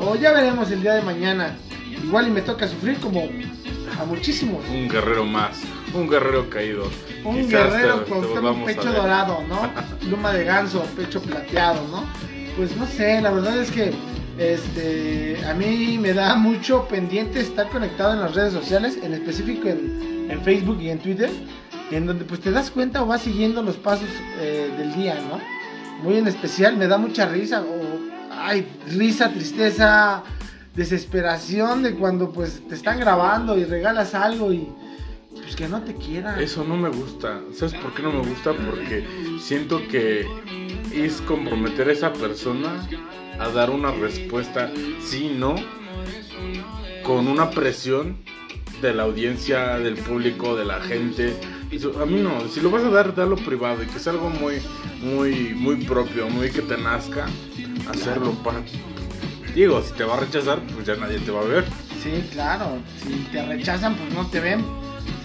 [0.00, 1.56] o ya veremos el día de mañana,
[2.04, 3.28] igual y me toca sufrir como
[4.00, 4.64] a muchísimos.
[4.68, 5.58] Un guerrero más.
[5.94, 6.84] Un guerrero caído.
[7.24, 9.70] Un Quizás guerrero te- con un pecho dorado, ¿no?
[10.00, 12.04] Pluma de ganso, pecho plateado, ¿no?
[12.56, 13.92] Pues no sé, la verdad es que
[14.38, 19.68] este a mí me da mucho pendiente estar conectado en las redes sociales, en específico
[19.68, 21.30] en, en Facebook y en Twitter,
[21.90, 24.08] en donde pues te das cuenta o vas siguiendo los pasos
[24.40, 25.40] eh, del día, ¿no?
[26.02, 27.98] Muy en especial, me da mucha risa, o
[28.30, 30.22] ay, risa, tristeza,
[30.74, 34.68] desesperación de cuando pues te están grabando y regalas algo y
[35.32, 36.40] pues que no te quieran.
[36.40, 37.40] Eso no me gusta.
[37.52, 38.52] ¿Sabes por qué no me gusta?
[38.52, 39.04] Porque
[39.40, 40.26] siento que
[40.92, 42.86] es comprometer a esa persona
[43.38, 44.70] a dar una respuesta
[45.00, 45.54] sí, no,
[47.04, 48.16] con una presión
[48.82, 51.34] de la audiencia, del público, de la gente.
[52.00, 54.56] A mí no, si lo vas a dar, dalo privado y que sea algo muy,
[55.02, 57.26] muy, muy propio, muy que te nazca,
[57.90, 58.62] hacerlo para...
[59.54, 61.64] Digo, si te va a rechazar, pues ya nadie te va a ver.
[62.02, 62.78] Sí, claro.
[63.02, 64.64] Si te rechazan, pues no te ven.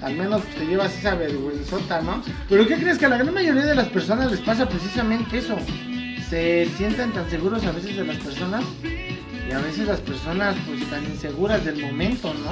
[0.01, 2.21] Al menos te llevas esa vergüenzota, ¿no?
[2.49, 2.97] Pero ¿qué crees?
[2.97, 5.55] Que a la gran mayoría de las personas les pasa precisamente eso.
[6.29, 10.89] Se sienten tan seguros a veces de las personas y a veces las personas pues
[10.89, 12.51] tan inseguras del momento, ¿no?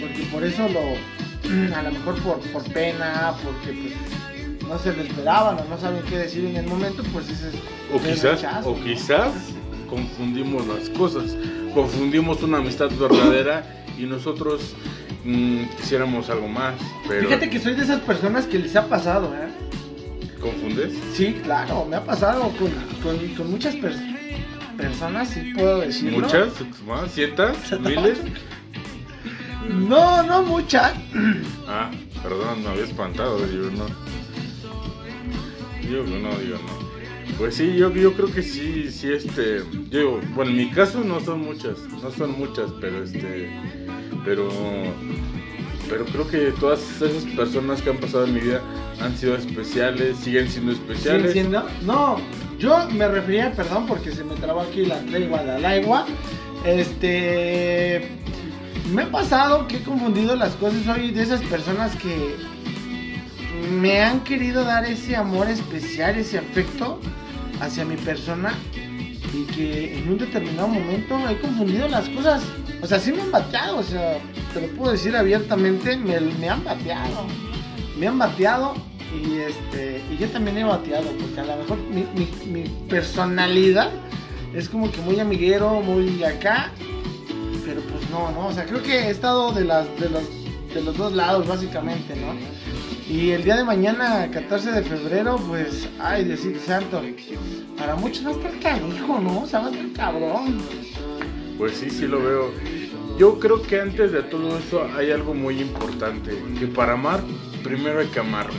[0.00, 5.02] Porque por eso lo, a lo mejor por, por pena, porque pues no se lo
[5.02, 7.54] esperaban o no saben qué decir en el momento, pues ese es
[7.94, 8.84] O quizás, rechazo, o ¿no?
[8.84, 9.32] quizás
[9.88, 11.36] confundimos las cosas.
[11.74, 14.74] Confundimos una amistad verdadera y nosotros
[15.24, 16.74] mm, quisiéramos algo más.
[17.06, 19.48] Pero Fíjate que soy de esas personas que les ha pasado, ¿eh?
[20.50, 20.92] ¿Confundes?
[21.14, 22.70] Sí, claro, me ha pasado con,
[23.02, 24.16] con, con muchas pers-
[24.76, 26.20] personas, sí puedo decirlo.
[26.20, 26.52] ¿Muchas?
[26.86, 27.10] ¿Más?
[27.12, 27.56] ¿Cientas?
[27.80, 28.18] ¿Miles?
[29.68, 30.92] No, no muchas.
[31.66, 31.90] Ah,
[32.22, 33.38] perdón, me había espantado.
[33.50, 33.86] Yo no.
[35.90, 36.86] Yo no digo no.
[37.38, 39.62] Pues sí, yo, yo creo que sí, sí, este.
[39.90, 43.50] Yo, bueno, en mi caso no son muchas, no son muchas, pero este.
[44.24, 44.48] Pero.
[45.88, 48.60] Pero creo que todas esas personas que han pasado en mi vida
[49.00, 51.26] han sido especiales, siguen siendo ¿Sí especiales.
[51.26, 51.64] entiendo?
[51.82, 52.16] No,
[52.58, 56.06] yo me refería, perdón, porque se me trabó aquí la tregua la agua.
[56.64, 58.08] Este.
[58.92, 60.82] Me ha pasado que he confundido las cosas.
[60.84, 62.36] Soy de esas personas que
[63.70, 67.00] me han querido dar ese amor especial, ese afecto
[67.60, 68.52] hacia mi persona
[69.36, 72.42] y que en un determinado momento he confundido las cosas.
[72.80, 74.18] O sea, sí me han bateado, o sea,
[74.54, 77.26] te lo puedo decir abiertamente, me, han bateado.
[77.98, 78.74] Me han bateado
[79.14, 83.90] y este y yo también he bateado, porque a lo mejor mi personalidad
[84.54, 86.70] es como que muy amiguero, muy acá,
[87.64, 90.22] pero pues no, no, o sea, creo que he estado de las de los
[90.72, 92.32] de los dos lados básicamente, ¿no?
[93.08, 97.00] Y el día de mañana, 14 de febrero, pues, ay, Diosito santo,
[97.78, 99.42] para muchos va a estar canijo, ¿no?
[99.42, 100.58] O sea, va a estar cabrón.
[101.56, 102.50] Pues sí, sí lo veo.
[103.16, 107.22] Yo creo que antes de todo eso hay algo muy importante, que para amar
[107.62, 108.56] primero hay que amarnos.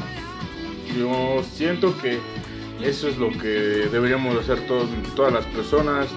[0.98, 2.18] Yo siento que
[2.82, 6.08] eso es lo que deberíamos hacer todos, todas las personas,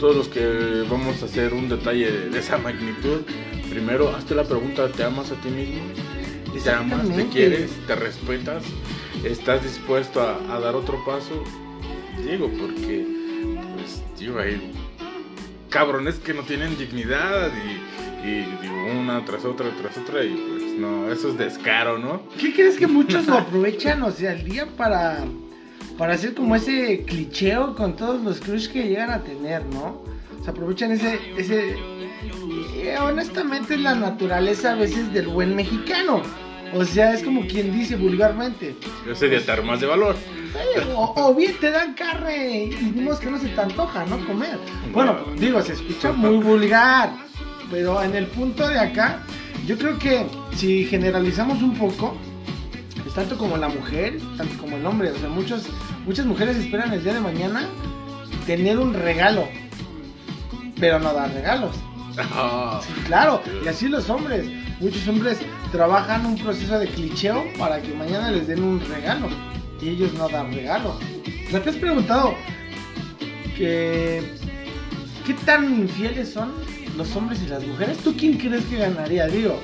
[0.00, 3.20] todos los que vamos a hacer un detalle de, de esa magnitud.
[3.68, 5.82] Primero, hazte la pregunta, ¿te amas a ti mismo?
[6.60, 8.64] Te amas, te quieres, te respetas,
[9.24, 11.42] estás dispuesto a, a dar otro paso.
[12.24, 13.06] Digo, porque,
[13.74, 14.72] pues, digo, hay
[15.68, 20.78] cabrones que no tienen dignidad y, y digo, una tras otra, tras otra, y pues
[20.78, 22.22] no, eso es descaro, ¿no?
[22.40, 25.24] ¿Qué crees que muchos lo aprovechan, o sea, el día para,
[25.98, 30.02] para hacer como ese clicheo con todos los crush que llegan a tener, ¿no?
[30.44, 31.76] Se aprovechan ese, ese,
[32.24, 36.22] y honestamente es la naturaleza a veces del buen mexicano.
[36.74, 38.74] O sea, es como quien dice vulgarmente.
[39.06, 40.16] Yo sería estar más de valor.
[40.94, 44.24] O, o bien te dan carne y dimos que no se te antoja, ¿no?
[44.26, 44.58] Comer.
[44.92, 47.10] Bueno, digo, se escucha muy vulgar.
[47.70, 49.20] Pero en el punto de acá,
[49.66, 52.16] yo creo que si generalizamos un poco,
[53.02, 55.66] pues tanto como la mujer, tanto como el hombre, o sea, muchos,
[56.06, 57.68] muchas mujeres esperan el día de mañana
[58.46, 59.48] tener un regalo,
[60.78, 61.74] pero no dar regalos.
[62.18, 64.46] Ah, Sí, claro, y así los hombres.
[64.84, 65.38] Muchos hombres
[65.72, 69.28] trabajan un proceso de clicheo para que mañana les den un regalo
[69.80, 70.98] y ellos no dan regalo.
[71.54, 72.34] O ¿te has preguntado
[73.56, 74.20] qué
[75.46, 76.52] tan infieles son
[76.98, 77.96] los hombres y las mujeres?
[77.96, 79.26] ¿Tú quién crees que ganaría?
[79.26, 79.58] Digo,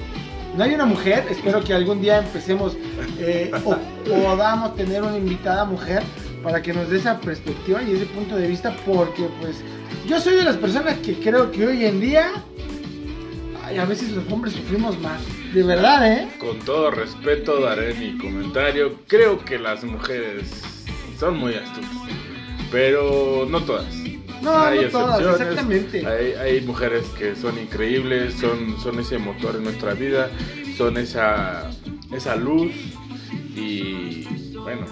[0.57, 2.79] no hay una mujer, espero que algún día empecemos
[3.19, 3.77] eh, o
[4.09, 6.03] podamos tener una invitada mujer
[6.43, 9.57] para que nos dé esa perspectiva y ese punto de vista porque pues
[10.09, 12.33] yo soy de las personas que creo que hoy en día
[13.71, 15.21] ay, a veces los hombres sufrimos más.
[15.55, 16.29] De verdad, ¿eh?
[16.39, 18.97] Con todo respeto daré mi comentario.
[19.07, 20.63] Creo que las mujeres
[21.19, 21.91] son muy astutas,
[22.71, 23.95] pero no todas.
[24.43, 26.07] No, no todas, exactamente.
[26.07, 30.31] Hay, hay mujeres que son increíbles, son, son ese motor en nuestra vida,
[30.77, 31.71] son esa,
[32.13, 32.73] esa luz
[33.55, 34.87] y bueno,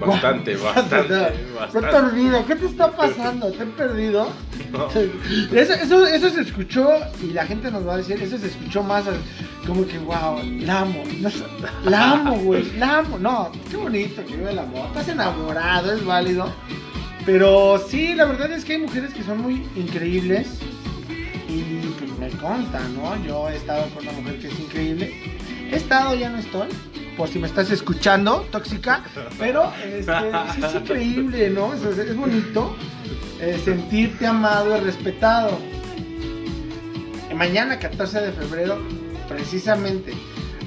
[0.00, 1.96] wow, bastante, bastante, No te bastante.
[1.96, 3.50] olvido, ¿qué te está pasando?
[3.52, 4.28] ¿Te he perdido?
[4.72, 4.88] No.
[5.56, 6.88] Eso, eso, eso se escuchó
[7.22, 9.04] y la gente nos va a decir, eso se escuchó más
[9.66, 11.30] como que, wow, la amo, no
[11.84, 13.18] la amo, güey, la amo.
[13.18, 16.52] No, qué bonito que vive el amor, estás enamorado, es válido.
[17.24, 20.58] Pero sí, la verdad es que hay mujeres que son muy increíbles
[21.48, 21.62] y
[21.98, 23.16] pues me consta, ¿no?
[23.24, 25.14] Yo he estado con una mujer que es increíble.
[25.70, 26.68] He estado, ya no estoy,
[27.16, 29.02] por si me estás escuchando, tóxica,
[29.38, 30.12] pero este,
[30.54, 31.72] sí es increíble, ¿no?
[31.74, 32.76] Es, es bonito
[33.40, 35.58] eh, sentirte amado y respetado.
[37.30, 38.78] Eh, Mañana, 14 de febrero,
[39.28, 40.12] precisamente.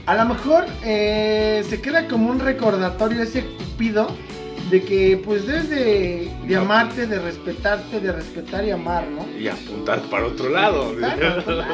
[0.05, 4.07] A lo mejor eh, se queda como un recordatorio ese cupido
[4.69, 9.25] de que pues debes de, de amarte, de respetarte, de respetar y amar, ¿no?
[9.37, 10.93] Y apuntar para otro lado.
[10.95, 11.65] Claro, claro.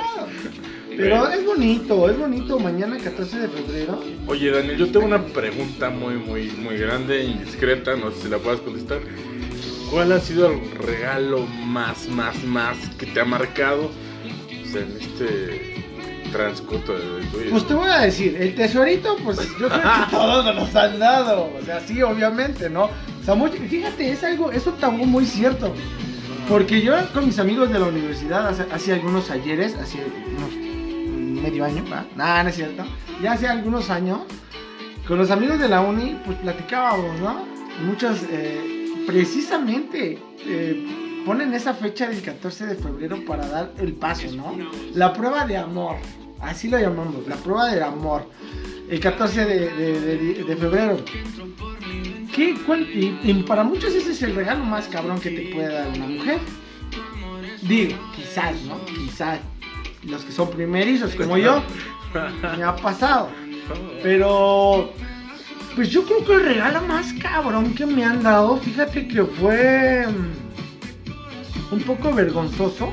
[0.97, 3.99] Pero es bonito, es bonito mañana 14 de febrero.
[4.27, 8.37] Oye, Daniel, yo tengo una pregunta muy, muy, muy grande, indiscreta, no sé si la
[8.37, 8.99] puedas contestar.
[9.89, 14.97] ¿Cuál ha sido el regalo más, más, más que te ha marcado o sea, en
[14.99, 15.83] este
[16.31, 17.51] transcurso de, de tu vida?
[17.51, 20.99] Pues te voy a decir, el tesorito, pues yo creo que todos nos los han
[20.99, 21.49] dado.
[21.59, 22.85] O sea, sí, obviamente, ¿no?
[22.85, 25.73] O sea, fíjate, es algo, es un tabú muy cierto.
[26.49, 29.99] Porque yo con mis amigos de la universidad hace, hace algunos ayeres, hace
[30.37, 30.62] unos
[31.43, 32.05] medio año, ¿verdad?
[32.15, 32.83] Nah, no es cierto.
[33.21, 34.21] Ya hace algunos años,
[35.07, 37.45] con los amigos de la uni, pues platicábamos, ¿no?
[37.85, 44.27] Muchos, eh, precisamente, eh, ponen esa fecha del 14 de febrero para dar el paso,
[44.35, 44.55] ¿no?
[44.93, 45.95] La prueba de amor,
[46.41, 48.27] así lo llamamos, la prueba del amor.
[48.89, 50.97] El 14 de, de- de- de febrero.
[52.35, 55.71] ¿Qué, cuál- y, y para muchos ese es el regalo más cabrón que te puede
[55.73, 56.39] dar una mujer.
[57.61, 58.83] Digo, quizás, ¿no?
[58.85, 59.39] Quizás.
[60.07, 61.63] Los que son primerizos como yo,
[62.57, 63.29] me ha pasado.
[64.03, 64.91] Pero,
[65.75, 70.05] pues yo creo que el regalo más cabrón que me han dado, fíjate que fue
[70.07, 72.91] mm, un poco vergonzoso.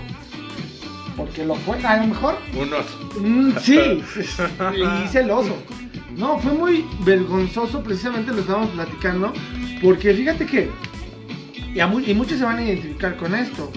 [1.16, 2.86] Porque lo fue, a lo mejor Unos.
[3.20, 3.78] Mm, sí,
[5.04, 5.56] y celoso.
[6.16, 9.32] No, fue muy vergonzoso, precisamente lo estábamos platicando,
[9.82, 10.70] porque fíjate que,
[11.74, 13.70] y, a mu- y muchos se van a identificar con esto,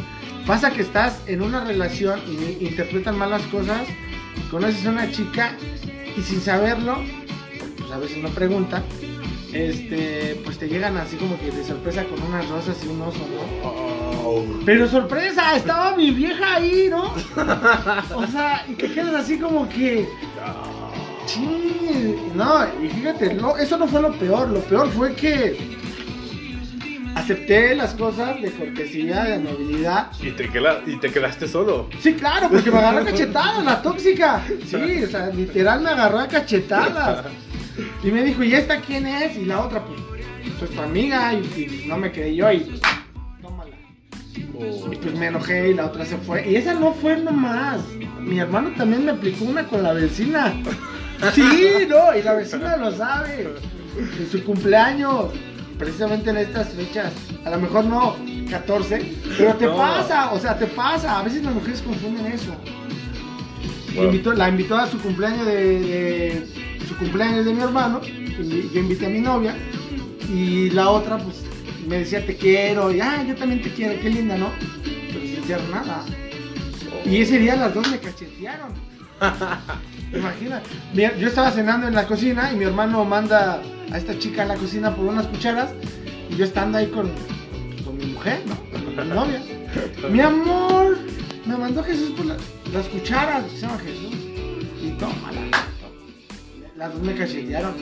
[0.46, 3.82] pasa que estás en una relación y interpretan mal las cosas,
[4.52, 5.56] conoces a una chica
[6.18, 6.98] y sin saberlo,
[7.78, 8.84] pues a veces no preguntan,
[9.54, 13.20] este, pues te llegan así como que de sorpresa con unas rosas y un oso,
[13.20, 14.64] ¿no?
[14.66, 17.14] Pero sorpresa, estaba mi vieja ahí, ¿no?
[18.16, 20.08] O sea, y te quedas así como que.
[21.26, 24.50] Sí, no, y fíjate, no, eso no fue lo peor.
[24.50, 25.83] Lo peor fue que
[27.16, 30.12] acepté las cosas de cortesía, de amabilidad.
[30.22, 31.90] Y te, queda- y te quedaste solo.
[32.00, 34.44] Sí, claro, porque me agarró a cachetadas, la tóxica.
[34.68, 37.26] Sí, o sea, literal me agarró a cachetadas.
[38.04, 39.36] Y me dijo, ¿y esta quién es?
[39.38, 40.00] Y la otra, pues,
[40.60, 41.34] pues tu amiga.
[41.34, 42.80] Y, y no me quedé yo y.
[43.42, 43.72] Tómala.
[44.36, 46.48] Y pues me enojé y la otra se fue.
[46.50, 47.80] Y esa no fue nomás.
[48.20, 50.54] mi hermano también me aplicó una con la vecina.
[51.34, 53.48] Sí, no, y la vecina lo sabe.
[54.20, 55.28] En su cumpleaños,
[55.78, 57.12] precisamente en estas fechas,
[57.46, 58.16] a lo mejor no
[58.50, 59.76] 14, pero te No.
[59.78, 61.20] pasa, o sea, te pasa.
[61.20, 62.54] A veces las mujeres confunden eso.
[63.96, 66.48] Invitó- la invitó a su cumpleaños de, de-
[66.88, 69.56] su cumpleaños de mi hermano, y yo invité a mi novia,
[70.30, 71.38] y la otra pues
[71.88, 74.50] me decía te quiero, y ah, yo también te quiero, qué linda, ¿no?
[74.84, 76.04] Pero sin hacer nada.
[77.06, 78.70] Y ese día las dos me cachetearon.
[80.14, 80.62] Imagina,
[80.94, 83.62] mi- yo estaba cenando en la cocina y mi hermano manda
[83.92, 85.72] a esta chica a la cocina por unas cucharas
[86.30, 87.10] y yo estando ahí con,
[87.84, 88.56] con mi mujer, ¿no?
[88.72, 89.42] Con mi novia.
[90.12, 90.98] Mi amor,
[91.46, 92.38] me mandó Jesús por la-
[92.74, 94.14] las cucharas, se llama Jesús.
[94.84, 95.42] Y tómala.
[96.78, 97.74] Las dos me cachetearon.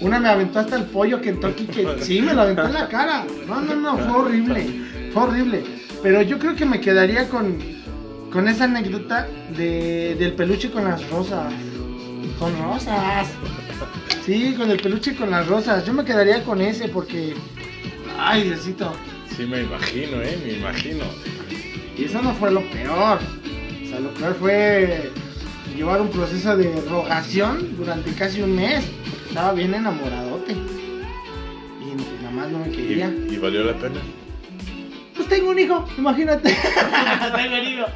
[0.00, 3.24] Una me aventó hasta el pollo Kentucky que sí me lo aventó en la cara.
[3.46, 5.10] No, no, no, fue horrible.
[5.12, 5.64] Fue horrible.
[6.02, 7.58] Pero yo creo que me quedaría con,
[8.32, 9.26] con esa anécdota
[9.56, 11.52] de, del peluche con las rosas.
[12.40, 13.28] Con rosas.
[14.24, 15.84] Sí, con el peluche con las rosas.
[15.86, 17.34] Yo me quedaría con ese porque.
[18.18, 18.92] Ay, Diosito.
[19.36, 20.38] Sí, me imagino, ¿eh?
[20.44, 21.04] Me imagino.
[21.96, 23.18] Y eso no fue lo peor.
[23.84, 25.10] O sea, lo peor fue
[25.76, 28.84] llevar un proceso de rogación durante casi un mes.
[29.28, 30.52] Estaba bien enamoradote.
[30.52, 33.14] Y pues, nada más no me ¿Y, quería.
[33.30, 34.00] y valió la pena?
[35.14, 36.56] Pues tengo un hijo, imagínate.
[37.36, 37.86] tengo un hijo.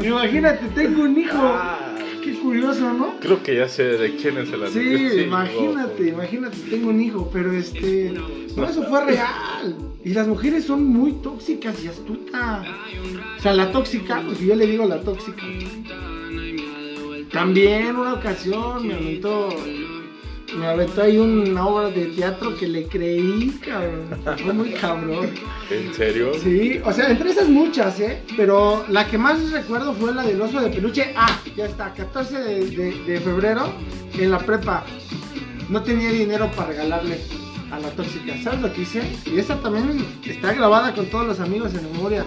[0.00, 1.38] Imagínate, tengo un hijo.
[1.42, 1.89] Ah,
[2.42, 3.20] curioso, ¿no?
[3.20, 7.52] creo que ya sé de quién es el Sí, imagínate, imagínate, tengo un hijo, pero
[7.52, 8.12] este,
[8.56, 9.76] no, eso fue real.
[10.04, 12.66] Y las mujeres son muy tóxicas y astutas.
[13.38, 15.42] O sea, la tóxica, porque yo le digo la tóxica.
[17.30, 19.50] También una ocasión me aventó,
[20.56, 24.06] me aventó ahí una obra de teatro que le creí, cabrón.
[24.42, 25.30] Fue muy cabrón.
[25.70, 26.32] ¿En serio?
[26.42, 28.22] Sí, o sea, entre esas muchas, ¿eh?
[28.36, 31.12] Pero la que más recuerdo fue la del oso de peluche.
[31.16, 33.72] Ah, ya está, 14 de, de- de febrero
[34.18, 34.84] en la prepa.
[35.68, 37.18] No tenía dinero para regalarle
[37.70, 38.34] a la tóxica.
[38.42, 39.02] ¿Sabes lo que hice?
[39.26, 42.24] Y esa también está grabada con todos los amigos en memoria.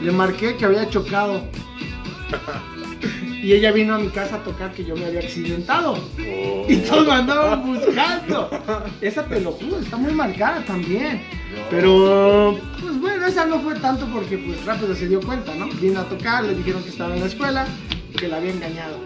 [0.00, 1.42] Le marqué que había chocado.
[3.42, 5.92] Y ella vino a mi casa a tocar que yo me había accidentado.
[5.92, 6.66] Oh.
[6.68, 8.50] Y todos me andaban buscando.
[9.00, 11.22] Esa te lo juro, está muy marcada también.
[11.54, 11.68] No.
[11.70, 15.68] Pero, pues bueno, esa no fue tanto porque pues rápido se dio cuenta, ¿no?
[15.80, 17.66] Vino a tocar, le dijeron que estaba en la escuela
[18.12, 18.98] y que la había engañado.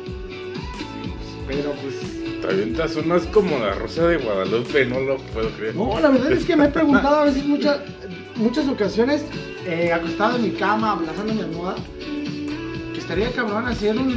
[1.46, 1.94] Pero pues...
[2.40, 5.76] Te avientas unas como la Rosa de Guadalupe, no lo puedo creer.
[5.76, 7.78] No, la verdad es que me he preguntado a veces muchas,
[8.34, 9.24] muchas ocasiones,
[9.64, 11.76] eh, acostado en mi cama, abrazando mi almohada,
[13.02, 14.08] estaría cabrón hacer un,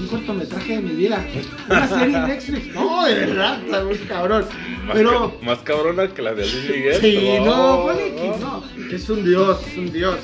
[0.00, 1.24] un cortometraje de mi vida.
[1.68, 2.74] Una serie en Netflix.
[2.74, 4.44] No, de verdad, está muy cabrón.
[4.86, 5.32] Más, Pero...
[5.40, 7.00] ca- más cabrona que la de Luis Miguel.
[7.00, 8.62] Sí, no, ponle que no.
[8.92, 10.16] Es un dios, es un dios.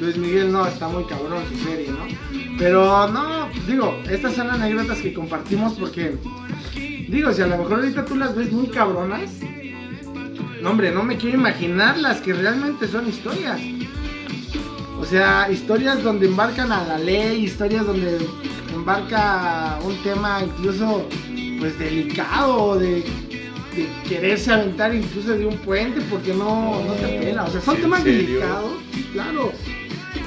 [0.00, 2.06] Luis Miguel no, está muy cabrón su serie, ¿no?
[2.58, 6.16] Pero no, digo, estas son anécdotas que compartimos porque,
[7.08, 9.30] digo, si a lo mejor ahorita tú las ves muy cabronas,
[10.60, 13.60] no, hombre, no me quiero imaginar las que realmente son historias.
[15.04, 18.26] O sea, historias donde embarcan a la ley, historias donde
[18.74, 21.06] embarca un tema incluso,
[21.58, 23.04] pues, delicado, de,
[23.76, 27.44] de quererse aventar incluso de un puente porque no, no te pela.
[27.44, 28.28] O sea, son ¿En temas serio?
[28.28, 28.72] delicados,
[29.12, 29.52] claro.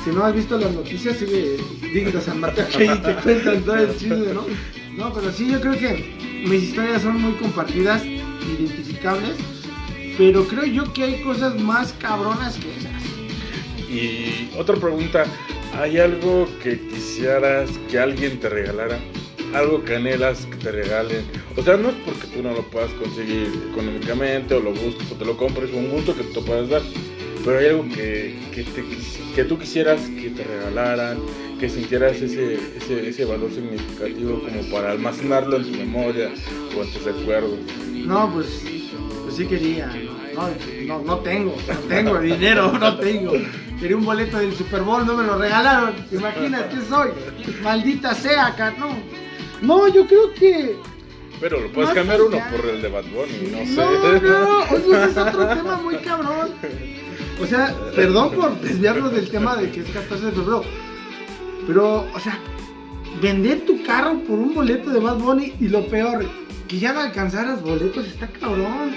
[0.06, 1.58] Si no has visto las noticias, sigue
[1.92, 4.46] digno San Mateo que ahí te cuentan todo el chisme, ¿no?
[4.96, 9.38] No, pero sí, yo creo que mis historias son muy compartidas, identificables,
[10.20, 12.92] pero creo yo que hay cosas más cabronas que esas.
[13.90, 15.26] Y otra pregunta,
[15.74, 19.00] ¿hay algo que quisieras que alguien te regalara?
[19.54, 21.24] Algo que anhelas que te regalen.
[21.56, 25.16] O sea, no es porque tú no lo puedas conseguir económicamente o lo busques o
[25.16, 26.82] te lo compres, un gusto que te puedas dar.
[27.46, 31.18] Pero hay algo que, que, te quis- que tú quisieras que te regalaran,
[31.62, 36.30] que sintieras ese, ese, ese valor significativo como para almacenarlo en tu memoria
[36.78, 37.58] o en tus recuerdos.
[37.94, 38.64] No, pues,
[39.24, 39.88] pues sí quería,
[40.36, 40.50] ¿no?
[40.88, 43.32] No, no tengo, no tengo dinero, no tengo.
[43.80, 45.94] Quería un boleto del Super Bowl, no me lo regalaron.
[46.12, 47.10] Imagínate, ¿qué soy?
[47.62, 48.74] Maldita sea, acá,
[49.62, 49.88] no.
[49.90, 50.76] Yo creo que.
[51.40, 53.76] Pero lo puedes cambiar uno por el de Bad Bunny, no sé.
[53.76, 56.50] No, no, oye, ese es otro tema muy cabrón.
[57.40, 60.64] O sea, perdón por desviarnos del tema de que es 14 de febrero.
[61.68, 62.40] Pero, o sea,
[63.22, 66.26] vender tu carro por un boleto de Bad Bunny y lo peor,
[66.68, 68.96] que ya no alcanzaras boletos, está cabrón.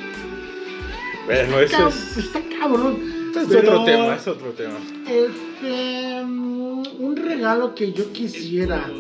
[1.27, 3.20] Bueno, ese Cab- es, Está cabrón.
[3.31, 4.77] Este es Pero, otro tema, es otro tema.
[5.09, 8.91] Este, mm, un regalo que yo quisiera.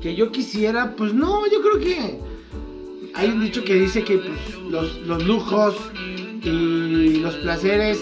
[0.00, 2.18] Que yo quisiera, pues no, yo creo que
[3.14, 5.76] hay un dicho que dice que pues, los, los lujos
[6.42, 8.00] y los placeres,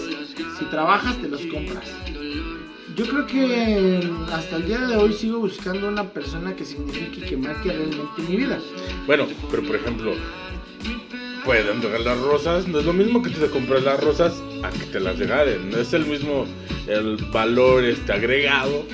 [0.59, 1.91] si trabajas, te los compras.
[2.95, 7.35] yo creo que hasta el día de hoy sigo buscando una persona que signifique que
[7.35, 8.59] marque realmente mi vida.
[9.07, 10.13] Bueno, pero por ejemplo,
[11.45, 14.33] pueden regalar rosas, no es lo mismo que te compras las rosas
[14.63, 16.45] a que te las regalen, no es el mismo
[16.87, 18.85] el valor este agregado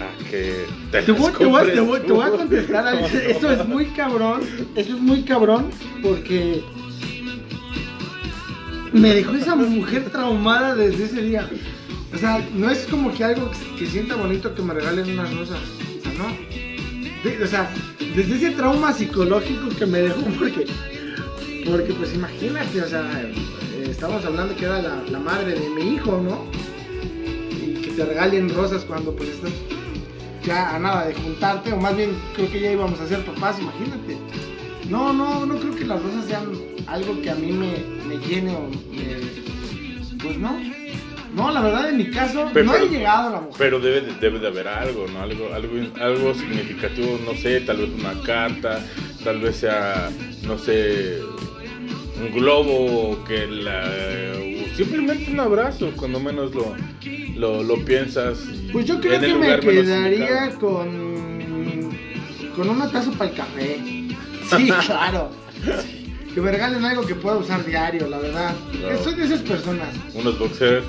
[0.00, 3.14] a que te, Te voy, te voy- compres te voy- te voy a contestar, Alex.
[3.14, 4.40] Eso es muy cabrón.
[4.74, 5.70] Eso es muy cabrón
[6.02, 6.62] porque
[8.92, 11.48] me dejó esa mujer traumada desde ese día.
[12.14, 15.34] O sea, no es como que algo que, que sienta bonito que me regalen unas
[15.36, 15.58] rosas.
[15.98, 16.28] O sea, no.
[17.24, 17.70] De- o sea,
[18.14, 20.66] desde ese trauma psicológico que me dejó porque...
[21.64, 23.30] Porque pues imagínate, o sea,
[23.88, 26.44] estamos hablando que era la, la madre de mi hijo, ¿no?
[27.50, 29.52] Y que te regalen rosas cuando pues estás
[30.44, 33.56] ya a nada de juntarte, o más bien creo que ya íbamos a ser papás,
[33.60, 34.18] imagínate.
[34.90, 36.44] No, no, no creo que las rosas sean
[36.86, 40.18] algo que a mí me, me llene o me...
[40.22, 40.54] Pues no.
[41.34, 43.54] No, la verdad en mi caso Pero- no ha pero- llegado la mujer.
[43.58, 45.20] Pero debe de, debe de haber algo, ¿no?
[45.22, 48.84] Algo, algo, algo significativo, no sé, tal vez una carta,
[49.24, 50.10] tal vez sea,
[50.46, 51.18] no sé,
[52.16, 53.84] un globo que la,
[54.76, 56.74] simplemente un abrazo, cuando menos lo,
[57.36, 58.38] lo, lo piensas.
[58.72, 61.14] Pues yo creo que me quedaría con
[62.54, 63.80] con una taza para el café.
[64.56, 65.30] Sí, claro.
[66.34, 68.54] Que me regalen algo que pueda usar diario, la verdad.
[68.72, 69.04] Claro.
[69.04, 69.88] Soy de esas personas.
[70.14, 70.84] Unos boxers.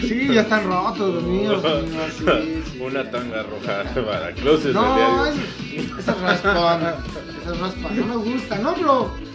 [0.00, 1.62] Sí, ya están rotos los míos.
[1.62, 2.80] niños, sí, sí.
[2.80, 6.94] una tanga roja para closets No, esas raspan,
[7.42, 9.25] esas raspan, no me gusta, no, bro.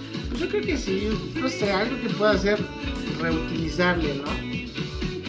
[0.41, 2.57] Yo creo que sí, no sé, algo que pueda ser
[3.19, 4.23] reutilizable, ¿no?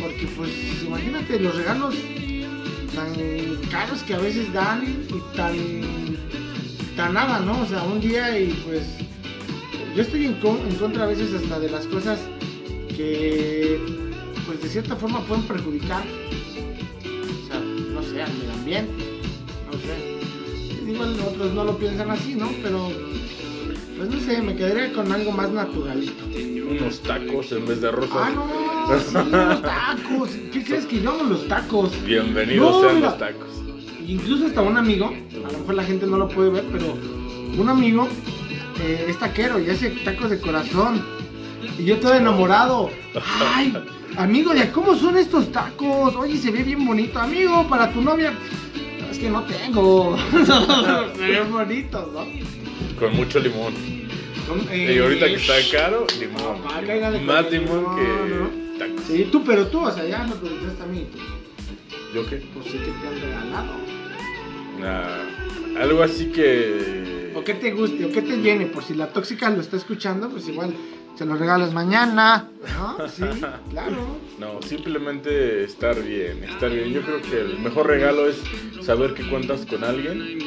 [0.00, 0.50] Porque pues
[0.82, 1.94] imagínate los regalos
[2.94, 3.12] tan
[3.70, 5.54] caros que a veces dan y tan
[6.96, 7.60] tan nada, ¿no?
[7.60, 8.84] O sea, un día y pues
[9.94, 10.34] yo estoy en
[10.78, 12.18] contra a veces hasta de las cosas
[12.96, 13.78] que
[14.46, 16.04] pues de cierta forma pueden perjudicar
[17.04, 19.20] o sea, no sé, al medio ambiente,
[19.70, 20.90] no sé.
[20.90, 22.50] Igual otros no lo piensan así, ¿no?
[22.62, 22.90] Pero,
[24.02, 26.24] pues no sé, me quedaría con algo más naturalito.
[26.68, 28.16] Unos tacos en vez de rosas.
[28.16, 30.30] Ah, no, sí, los tacos.
[30.52, 31.92] ¿Qué crees que yo amo los tacos?
[32.04, 33.10] Bienvenidos No, sean mira.
[33.10, 33.48] los tacos.
[34.04, 36.94] Incluso hasta un amigo, a lo mejor la gente no lo puede ver, pero
[37.56, 38.08] un amigo
[38.80, 41.00] eh, es taquero y hace tacos de corazón.
[41.78, 42.90] Y yo todo enamorado.
[43.54, 43.72] Ay,
[44.16, 46.16] amigo, ¿de cómo son estos tacos?
[46.16, 47.20] Oye, se ve bien bonito.
[47.20, 48.32] Amigo, para tu novia.
[49.08, 50.16] Es que no tengo.
[51.14, 52.52] se ven bonitos, ¿no?
[53.02, 53.74] Con mucho limón.
[54.70, 56.62] Eh, Y ahorita que está caro, limón.
[56.68, 56.80] Ah,
[57.24, 59.02] Más limón que tacos.
[59.08, 61.08] Sí, tú, pero tú, o sea, ya me preguntaste a mí.
[62.14, 62.36] ¿Yo qué?
[62.54, 63.72] Pues sí que te han regalado.
[65.80, 67.32] Algo así que.
[67.34, 70.28] O que te guste, o que te llene, por si la tóxica lo está escuchando,
[70.28, 70.72] pues igual
[71.18, 72.48] se lo regalas mañana,
[72.78, 73.08] ¿no?
[73.08, 73.24] Sí,
[73.70, 74.16] claro.
[74.38, 76.92] No, simplemente estar bien, estar bien.
[76.92, 78.36] Yo creo que el mejor regalo es
[78.84, 80.38] saber que cuentas con alguien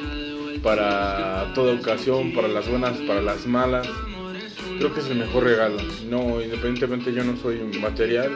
[0.65, 3.87] para toda ocasión, para las buenas, para las malas.
[4.79, 5.77] Creo que es el mejor regalo.
[6.09, 8.31] No, independientemente yo no soy material,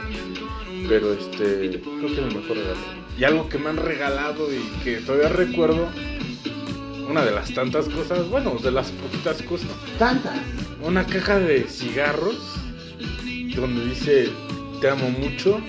[0.87, 2.79] pero este, creo que es el mejor regalo.
[3.17, 5.87] Y algo que me han regalado y que todavía recuerdo,
[7.09, 10.37] una de las tantas cosas, bueno, de las poquitas cosas, Tantas.
[10.83, 12.37] una caja de cigarros
[13.55, 14.29] donde dice
[14.79, 15.59] te amo mucho.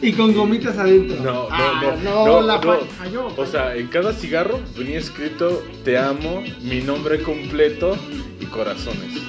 [0.00, 1.16] Y con gomitas adentro.
[1.22, 2.62] No, no, Ah, no, no, la no.
[2.62, 3.26] fa- falló.
[3.36, 7.96] O sea, en cada cigarro venía escrito te amo, mi nombre completo
[8.40, 9.20] y corazones.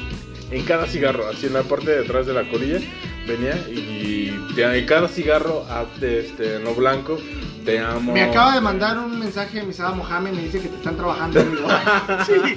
[0.51, 2.79] En cada cigarro, así en la parte de atrás de la colilla,
[3.27, 7.19] venía y te- en cada cigarro, ah, este, en lo blanco,
[7.65, 8.13] te amo.
[8.13, 11.67] Me acaba de mandar un mensaje Misada Mohamed, me dice que te están trabajando, amigo.
[12.25, 12.55] sí,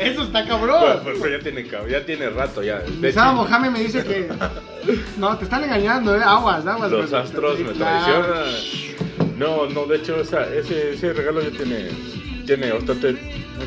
[0.00, 1.00] eso está cabrón.
[1.04, 2.82] pues, pues ya tiene cab- ya tiene rato ya.
[3.00, 4.28] Misada Mohamed me dice que.
[5.18, 6.20] No, te están engañando, ¿eh?
[6.24, 6.90] Aguas, aguas.
[6.92, 7.20] los güey.
[7.22, 8.22] astros me claro.
[8.24, 9.38] traicionan.
[9.38, 11.88] No, no, de hecho esa- ese, ese regalo ya tiene,
[12.46, 13.16] tiene bastante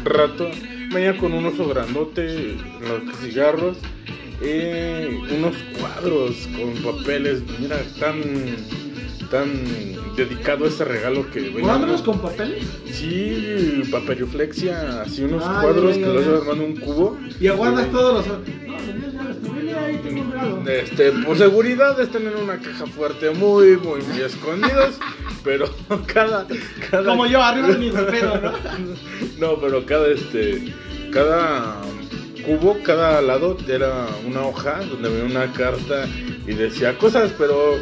[0.05, 0.49] rato.
[0.93, 3.77] Venía con un oso grandote, los cigarros,
[4.41, 7.41] eh, unos cuadros con papeles.
[7.59, 8.15] Mira, tan,
[9.29, 9.49] tan
[10.15, 11.61] dedicado a ese regalo que venía.
[11.61, 12.65] ¿Cuadros con papeles?
[12.91, 17.17] Sí, paperioflexia, así unos Ah, cuadros ya, ya, que los armando un cubo.
[17.39, 18.37] Y aguardas todos los.
[19.55, 20.69] Regalo.
[20.69, 24.97] Este, por seguridad están en una caja fuerte, muy, muy, muy escondidos,
[25.43, 25.69] pero
[26.07, 26.47] cada,
[26.89, 28.51] cada Como yo, arriba de mi ropero, ¿no?
[29.39, 30.73] No, pero cada este,
[31.11, 31.81] cada
[32.45, 36.07] cubo, cada lado era una hoja donde venía una carta
[36.47, 37.77] y decía cosas, pero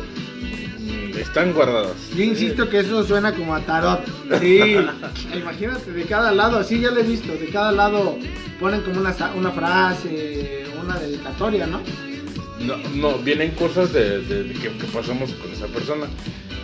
[1.21, 1.93] están guardadas.
[2.15, 4.01] Yo insisto que eso suena como a tarot.
[4.39, 4.75] Sí,
[5.35, 8.17] imagínate, de cada lado, así ya lo he visto, de cada lado
[8.59, 11.81] ponen como una, una frase, una dedicatoria, ¿no?
[12.59, 16.07] No, no, vienen cosas de, de- de que, que pasamos con esa persona.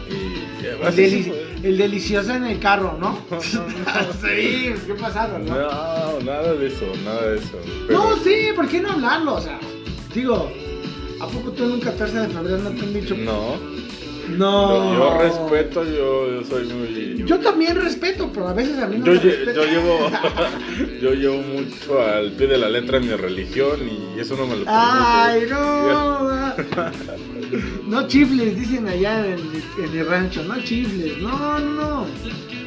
[0.09, 1.69] Y El, así deli- fue.
[1.69, 3.19] el delicioso en el carro, ¿no?
[3.29, 5.45] No, no, sí, qué pasado, ¿no?
[5.55, 7.59] No, nada de eso, nada de eso.
[7.87, 9.35] Pero- No, sí, ¿por qué no hablarlo?
[9.35, 9.59] O sea,
[10.15, 10.51] digo,
[11.21, 13.15] ¿a poco tú en un 14 de febrero no te han dicho?
[13.15, 13.57] No,
[14.29, 14.93] No.
[14.93, 17.23] yo respeto, yo, yo soy muy...
[17.25, 19.55] Yo también respeto, pero a veces a mí no Yo, me lle- respetan.
[19.55, 20.11] yo llevo
[21.01, 23.79] yo llevo mucho al pie de la letra mi religión
[24.15, 24.71] y eso no me lo permite.
[24.71, 26.53] Ay, no.
[27.87, 32.07] No chifles, dicen allá en, el- en el rancho, no chifles, no, no, no.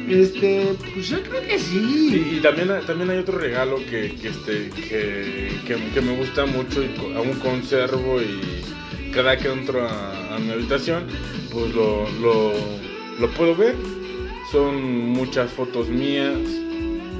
[0.07, 2.37] Este, pues yo creo que sí.
[2.37, 6.81] y también, también hay otro regalo que, que, este, que, que- que me gusta mucho
[6.81, 8.39] y aún conservo y
[9.17, 11.05] cada que entro a, a mi habitación
[11.51, 12.53] pues lo, lo,
[13.19, 13.75] lo puedo ver.
[14.51, 16.37] Son muchas fotos mías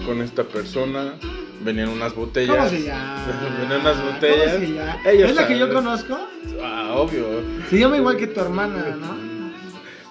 [0.05, 1.15] con esta persona.
[1.63, 2.55] Venían unas botellas.
[2.55, 3.25] ¿Cómo se llama?
[3.61, 4.53] Venían unas botellas.
[4.53, 5.01] ¿Cómo se llama?
[5.11, 6.19] ¿Es la que yo conozco?
[6.61, 7.25] Ah, obvio.
[7.67, 9.17] Se llama igual que tu hermana, ¿no?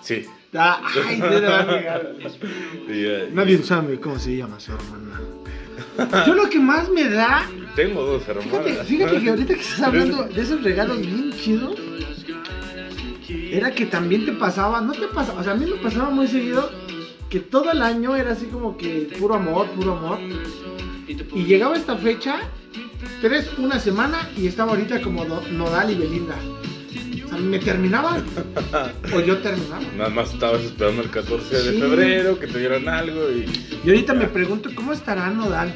[0.02, 0.26] Sí.
[0.54, 5.20] Ah, Ay, te va a Nadie sabe cómo se llama su hermana.
[6.26, 8.86] Yo lo que más me da Tengo dos Fíjate, hermanas.
[8.86, 11.76] fíjate que ahorita que estás hablando de esos regalos bien chidos,
[13.50, 16.26] era que también te pasaba, no te pasaba, o sea, a mí me pasaba muy
[16.28, 16.70] seguido
[17.28, 20.18] que todo el año era así como que puro amor, puro amor.
[21.34, 22.38] Y llegaba esta fecha,
[23.20, 26.36] tres, una semana, y estaba ahorita como Nodal y Belinda.
[27.26, 28.24] O sea, me terminaban,
[29.14, 29.80] o yo terminaba.
[29.96, 31.78] Nada más estabas esperando el 14 de Sí.
[31.80, 33.44] febrero que te dieran algo y.
[33.84, 35.74] Y ahorita me pregunto, ¿cómo estará Nodal?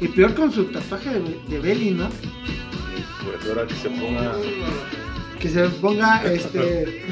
[0.00, 2.08] Y peor con su tatuaje de, de Beli, ¿no?
[3.24, 4.32] Pues ahora que se ponga.
[5.40, 7.02] que se ponga este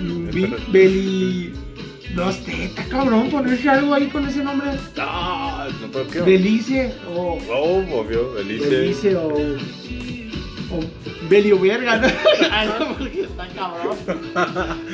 [0.72, 1.52] Beli
[2.14, 4.70] no sé, está cabrón ponerse algo ahí con ese nombre.
[4.96, 5.64] No,
[6.10, 6.20] qué.
[6.22, 8.68] Belice o Oh, obvio, Belice.
[8.68, 9.28] Belice o
[10.72, 10.80] o
[11.30, 11.96] Belio Verga
[12.78, 12.98] ¿no?
[12.98, 13.96] Porque está cabrón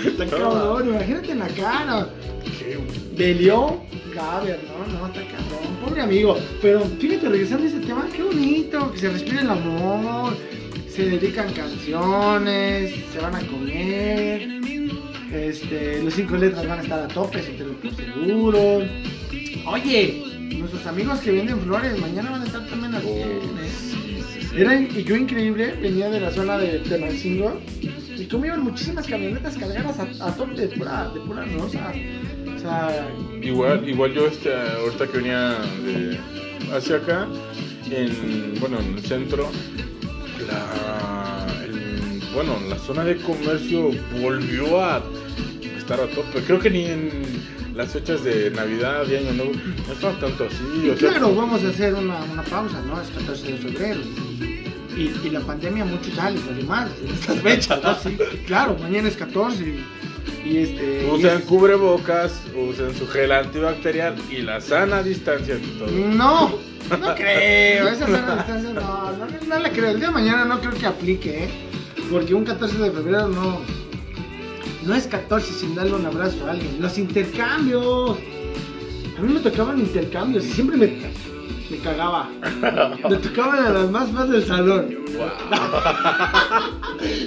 [0.07, 2.09] está cabrón imagínate en la cara.
[3.17, 3.81] Belio
[4.15, 8.93] Gaber no no está cabrón pobre amigo pero fíjate regresando a ese tema qué bonito
[8.93, 10.37] que se respire el amor
[10.89, 14.57] se dedican canciones se van a comer
[15.33, 18.87] este, los cinco letras van a estar a tope, eso te lo seguro.
[19.67, 20.23] Oye,
[20.57, 23.96] nuestros amigos que venden flores mañana van a estar también al Oh,
[24.57, 27.61] Era y yo increíble, venía de la zona de Tenancingo
[28.19, 31.45] y como iban muchísimas camionetas cargadas a, a tope de pura, de pura.
[31.63, 31.93] O sea,
[33.43, 35.51] Igual, igual yo este, ahorita que venía
[35.85, 36.19] de
[36.75, 37.29] hacia acá,
[37.91, 39.49] en, bueno, en el centro,
[40.51, 43.91] la, el- bueno, la zona de comercio
[44.21, 45.03] volvió a
[45.79, 46.41] estar a tope.
[46.47, 47.11] Creo que ni en
[47.77, 49.53] las fechas de Navidad y Año Nuevo
[49.87, 50.57] no estaba tanto así.
[50.87, 53.01] y o sea, claro, vamos a hacer una, una pausa, ¿no?
[53.01, 54.01] Es 14 de febrero.
[54.97, 57.95] Y, y la pandemia mucho sale, vale más en estas fechas, ¿no?
[58.01, 58.17] Sí,
[58.47, 61.07] claro, mañana es 14 y, y este...
[61.07, 65.91] y Usen es- cubrebocas, usen su gel antibacterial y la sana distancia todo.
[65.91, 66.59] No,
[66.99, 67.89] no creo.
[67.89, 69.91] Esa sana distancia no, no, no la creo.
[69.91, 71.49] El día de mañana no creo que aplique, ¿eh?
[72.11, 73.61] Porque un 14 de febrero no.
[74.87, 76.77] No es 14 sin darle un abrazo a alguien.
[76.81, 78.17] Los intercambios.
[79.19, 80.87] A mí me tocaban intercambios y siempre me,
[81.71, 82.29] me cagaba.
[83.11, 84.97] Me tocaban a las más fans del salón.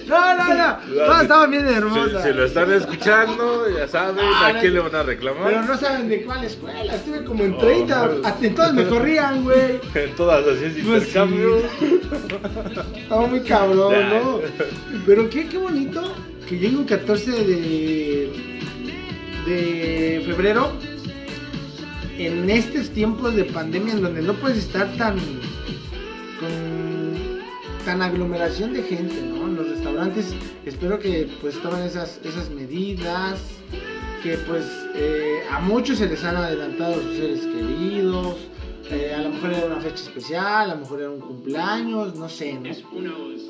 [0.07, 0.77] No, no, no.
[1.05, 2.23] Todas estaban bien hermosas.
[2.23, 4.83] Si, si lo están escuchando, ya saben Ah, a quién no.
[4.83, 5.43] le van a reclamar.
[5.47, 6.95] Pero no saben de cuál escuela.
[6.95, 8.09] Estuve como en 30.
[8.23, 9.79] Hasta en todas me corrían, güey.
[9.93, 11.57] En todas así es Pues intercambio.
[12.97, 13.93] Estaba muy cabrón.
[14.09, 14.39] ¿no?
[15.05, 16.01] Pero qué, qué bonito
[16.49, 18.31] que llegue un 14 de,
[19.45, 20.71] de febrero
[22.17, 25.15] en estos tiempos de pandemia en donde no puedes estar tan
[26.39, 27.39] con
[27.85, 29.47] tan aglomeración de gente, ¿no?
[29.47, 30.33] En los restaurantes
[30.65, 33.39] espero que pues tomen esas, esas medidas,
[34.23, 38.37] que pues eh, a muchos se les han adelantado sus seres queridos,
[38.91, 42.27] eh, a lo mejor era una fecha especial, a lo mejor era un cumpleaños, no
[42.29, 42.69] sé, ¿no?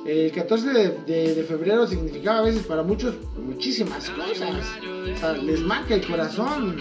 [0.06, 4.66] El 14 de, de- de febrero significaba a veces para muchos muchísimas cosas.
[5.16, 6.76] O sea, les marca el corazón.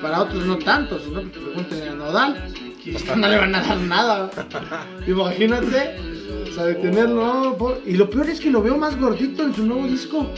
[0.00, 2.52] Para otros no tanto, si no, pues pregúntenle a Nodal.
[2.96, 4.30] Hasta no le van a dar nada.
[5.06, 5.96] Imagínate.
[6.50, 7.56] O sea, de tenerlo.
[7.58, 10.28] por- Y lo peor es que lo veo más gordito en su nuevo disco.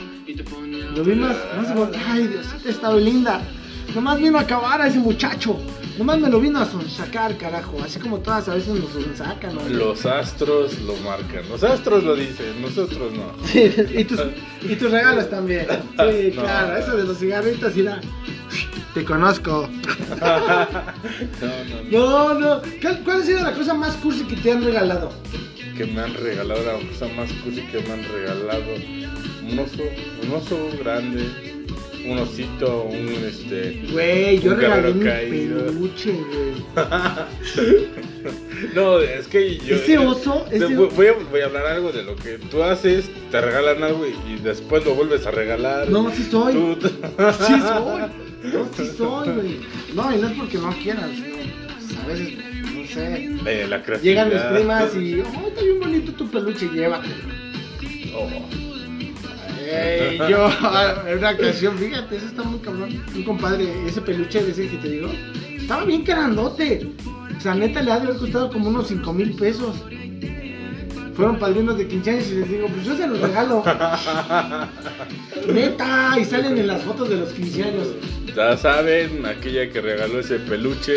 [0.95, 1.99] Lo vi más, más gordito.
[2.07, 3.41] Ay, Diosita, estaba linda.
[3.95, 5.57] Nomás vino a acabar a ese muchacho.
[5.99, 7.77] Nomás me lo vino a sonsacar, carajo.
[7.85, 9.55] Así como todas a veces nos sonsacan.
[9.55, 9.69] ¿no?
[9.69, 11.49] Los astros lo marcan.
[11.49, 13.33] Los astros lo dicen, nosotros no.
[13.47, 14.21] Sí, y tus,
[14.63, 15.67] y tus regalos también.
[15.71, 16.43] Sí, No.
[16.43, 18.01] claro, eso de los cigarritos y la.
[18.95, 19.69] Te conozco.
[21.41, 21.49] No,
[21.91, 22.35] no, no.
[22.35, 22.63] No, no.
[22.81, 25.13] ¿Cuál, cuál ha sido la cosa más cursi que te han regalado?
[25.77, 28.75] Que me han regalado la cosa más cursi que me han regalado.
[29.43, 29.83] Un oso,
[30.23, 31.54] un oso grande.
[32.07, 33.83] Un osito, un este.
[33.91, 35.05] Güey, yo regalé mi
[35.49, 36.55] peluche, güey.
[38.75, 39.77] No, es que yo.
[39.77, 43.41] Ese oso, ese- voy, a, voy a hablar algo de lo que tú haces, te
[43.41, 45.89] regalan algo y, y después lo vuelves a regalar.
[45.91, 46.53] No, sí soy.
[46.55, 48.03] Tú- Sí soy.
[48.53, 49.61] No, sí soy, güey.
[49.95, 52.35] No, y no es porque no pues, a veces,
[52.75, 53.31] no sé.
[53.47, 53.83] Eh, la.
[53.99, 57.15] Llegan mis primas y, oh, está bien bonito tu peluche, llévatelo.
[58.17, 58.74] Oh.
[60.29, 60.49] Yo,
[61.09, 63.03] en una ocasión, fíjate, eso está muy cabrón.
[63.15, 65.11] Un compadre, ese peluche de ese que te digo,
[65.57, 66.89] estaba bien grandote.
[67.37, 69.77] O sea, neta, le ha de haber costado como unos 5 mil pesos.
[71.15, 73.63] Fueron padrinos de 15 años y les digo, pues yo se los regalo.
[75.53, 77.89] neta, y salen en las fotos de los 15 años.
[78.35, 80.97] Ya saben, aquella que regaló ese peluche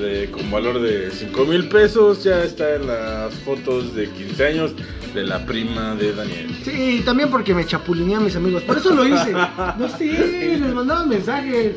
[0.00, 4.72] de, con valor de 5 mil pesos ya está en las fotos de 15 años
[5.14, 6.56] de la prima de Daniel.
[6.64, 8.62] Sí, también porque me chapulineé a mis amigos.
[8.62, 9.32] Por eso lo hice.
[9.32, 11.74] No sé, les mandaban mensajes.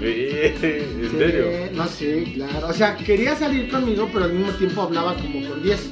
[0.00, 1.44] ¿En Sí, serio?
[1.74, 2.66] No sé, claro.
[2.68, 5.90] O sea, quería salir conmigo, pero al mismo tiempo hablaba como con 10.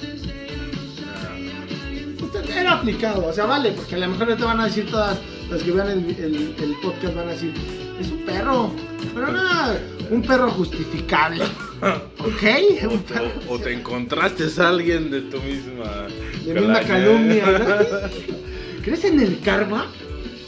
[2.19, 4.87] Pues, Era aplicado, o sea, vale, porque a lo mejor no te van a decir
[4.91, 5.19] todas
[5.51, 7.53] las que vean el, el- el podcast, van a decir,
[8.01, 8.73] es un perro,
[9.15, 9.41] pero no,
[10.11, 11.45] un perro justificable.
[12.19, 12.43] ¿Ok?
[12.91, 16.07] Un perro O, o te encontraste a alguien de tu misma
[16.45, 17.45] de misma calumnia.
[17.47, 18.11] ¿verdad?
[18.85, 19.87] ¿Crees en el karma?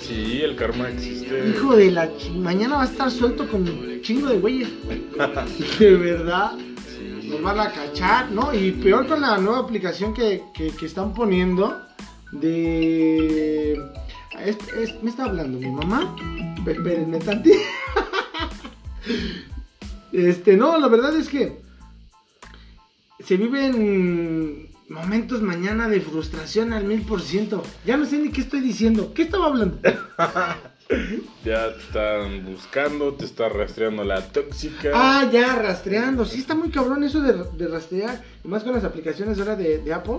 [0.01, 1.49] Sí, el karma existe.
[1.49, 4.69] Hijo de la mañana va a estar suelto con un chingo de güeyes.
[5.79, 6.53] De verdad.
[6.89, 7.29] Sí.
[7.29, 8.53] Nos van a cachar, ¿no?
[8.53, 11.81] Y peor con la nueva aplicación que, que- que están poniendo
[12.33, 13.75] de...
[14.45, 16.15] es- es- me está hablando mi mamá.
[16.67, 17.59] Espérenme tantito.
[20.13, 21.63] Este, no, la verdad es que
[23.21, 27.63] se viven momentos mañana de frustración al mil por ciento.
[27.85, 29.13] Ya no sé ni qué estoy diciendo.
[29.15, 29.79] ¿Qué estaba hablando?
[31.43, 34.91] Ya te están buscando, te está rastreando la tóxica.
[34.93, 36.27] Ah, ya, rastreando.
[36.27, 38.23] Sí, está muy cabrón eso de, de rastrear.
[38.45, 40.19] Y más con las aplicaciones ahora de, de Apple.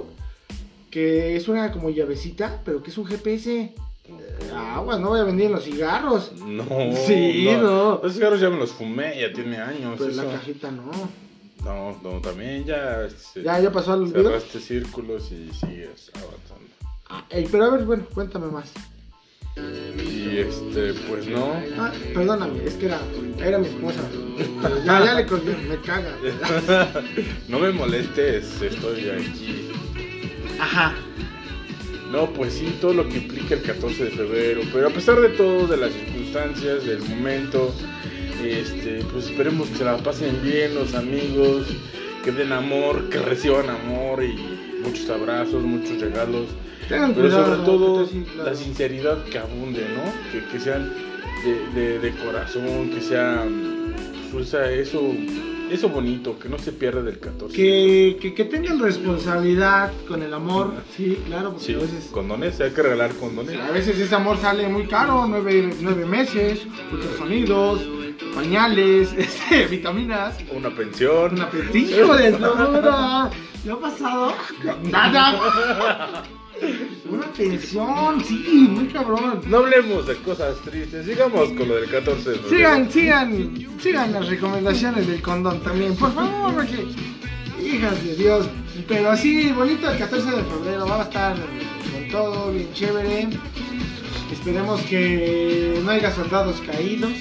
[0.89, 3.75] Que es una como llavecita, pero que es un GPS.
[4.55, 6.31] Aguas, no voy a vender en los cigarros.
[6.33, 6.65] No.
[7.07, 7.99] Sí, no.
[8.03, 9.95] Los cigarros ya me los fumé, ya tiene años.
[9.97, 10.91] Pues la cajita no.
[11.63, 13.05] No, no, también ya.
[13.05, 14.23] este, Ya, ya pasó al olvido.
[14.23, 16.73] Cerraste círculos y sigues avanzando.
[17.09, 18.71] Ah, ey, pero a ver, bueno, cuéntame más.
[19.55, 21.53] Y este, pues no.
[21.77, 22.99] Ah, perdóname, es que era,
[23.37, 24.01] era mi esposa.
[24.83, 26.09] Ya, ya le colgué, me caga.
[27.47, 29.71] no me molestes, estoy aquí.
[30.59, 30.95] Ajá.
[32.13, 35.29] No, pues sí, todo lo que implica el 14 de febrero, pero a pesar de
[35.29, 37.73] todo, de las circunstancias, del momento,
[38.45, 41.65] este, pues esperemos que se la pasen bien los amigos,
[42.23, 44.35] que den amor, que reciban amor y
[44.85, 46.45] muchos abrazos, muchos regalos,
[46.87, 47.45] Tengan pero cuidado.
[47.55, 48.09] sobre todo
[48.45, 50.31] la sinceridad que abunde, ¿no?
[50.31, 50.93] Que, que sean
[51.73, 53.43] de, de- de corazón, que sea
[54.31, 55.01] pues, esa- eso,
[55.71, 57.55] eso bonito, que no se pierda del 14.
[57.55, 60.73] Que, que, que tengan responsabilidad con el amor.
[60.95, 62.09] Sí, claro, porque Sí, a veces.
[62.11, 63.59] condones, hay que regalar condones.
[63.59, 66.61] A veces ese amor sale muy caro, nueve, nueve meses,
[66.91, 67.81] ultrasonidos,
[68.35, 71.33] pañales, este, vitaminas, Una pensión.
[71.33, 72.31] una petillo de.
[73.65, 74.33] ¿Le ha pasado?
[74.91, 76.23] Nada.
[77.09, 79.41] Una pensión, sí, muy cabrón.
[79.47, 82.49] No hablemos de cosas tristes, sigamos con lo del 14 de febrero.
[82.49, 86.85] Sigan, sigan, sigan las recomendaciones del condón también, por favor, porque,
[87.63, 88.47] hijas de Dios.
[88.87, 93.27] Pero así, bonito el 14 de febrero, va a estar con todo, bien chévere.
[94.31, 97.11] Esperemos que no haya soldados caídos.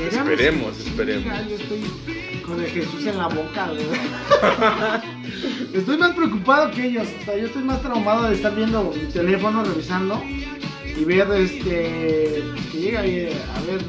[0.00, 1.48] Esperemos, esperemos.
[1.48, 5.04] Yo estoy con el Jesús en la boca, ¿verdad?
[5.74, 7.06] Estoy más preocupado que ellos.
[7.20, 12.42] O sea, yo estoy más traumado de estar viendo mi teléfono, revisando y ver este.
[12.70, 13.80] que llega ahí a ver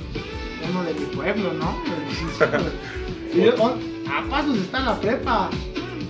[0.70, 1.78] uno de mi pueblo, ¿no?
[3.34, 3.76] Y yo, oh,
[4.12, 5.50] a pasos está la prepa.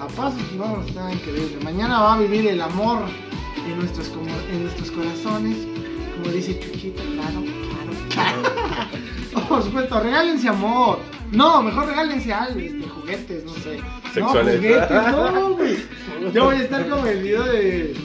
[0.01, 1.57] A pasos, no, está increíble.
[1.63, 3.03] Mañana va a vivir el amor
[3.65, 5.57] en nuestros, como, en nuestros corazones.
[6.17, 7.41] Como dice Chuchita, claro,
[8.09, 8.89] claro, claro.
[9.49, 10.99] Por supuesto, regálense amor.
[11.31, 13.79] No, mejor regálense algo, este, juguetes, no sé.
[14.13, 14.61] Sexuales.
[14.61, 15.77] No, juguetes, no, güey.
[16.33, 17.95] Yo voy a estar como el video de,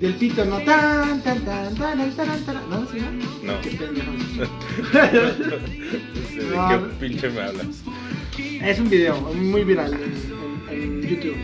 [0.00, 0.58] del pito, ¿no?
[0.60, 2.70] Tan, tan, tan, tan, tan, tan.
[2.70, 2.86] ¿No?
[2.92, 2.98] ¿Sí,
[3.42, 3.52] no?
[3.52, 3.60] No.
[3.60, 4.10] Qué pendejo.
[5.30, 7.66] ¿De qué pinche me hablas?
[8.38, 10.02] Es un video muy viral en,
[10.70, 11.36] en- en YouTube.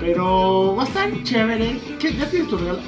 [0.00, 1.78] Pero va a estar chévere.
[1.98, 2.12] ¿Qué?
[2.14, 2.78] ¿Ya tienes tu regalo?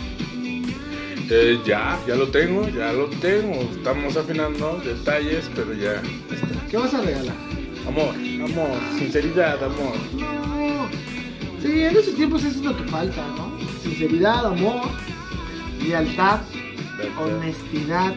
[1.28, 3.60] Eh, ya, ya lo tengo, ya lo tengo.
[3.76, 6.66] Estamos afinando detalles, pero ya está.
[6.70, 7.34] ¿Qué vas a regalar?
[7.86, 8.14] Amor,
[8.44, 9.94] amor, sinceridad, amor.
[10.16, 10.88] No.
[11.62, 13.56] Sí, en esos tiempos eso es lo que falta, ¿no?
[13.82, 14.82] Sinceridad, amor,
[15.86, 16.40] lealtad,
[17.18, 18.14] honestidad,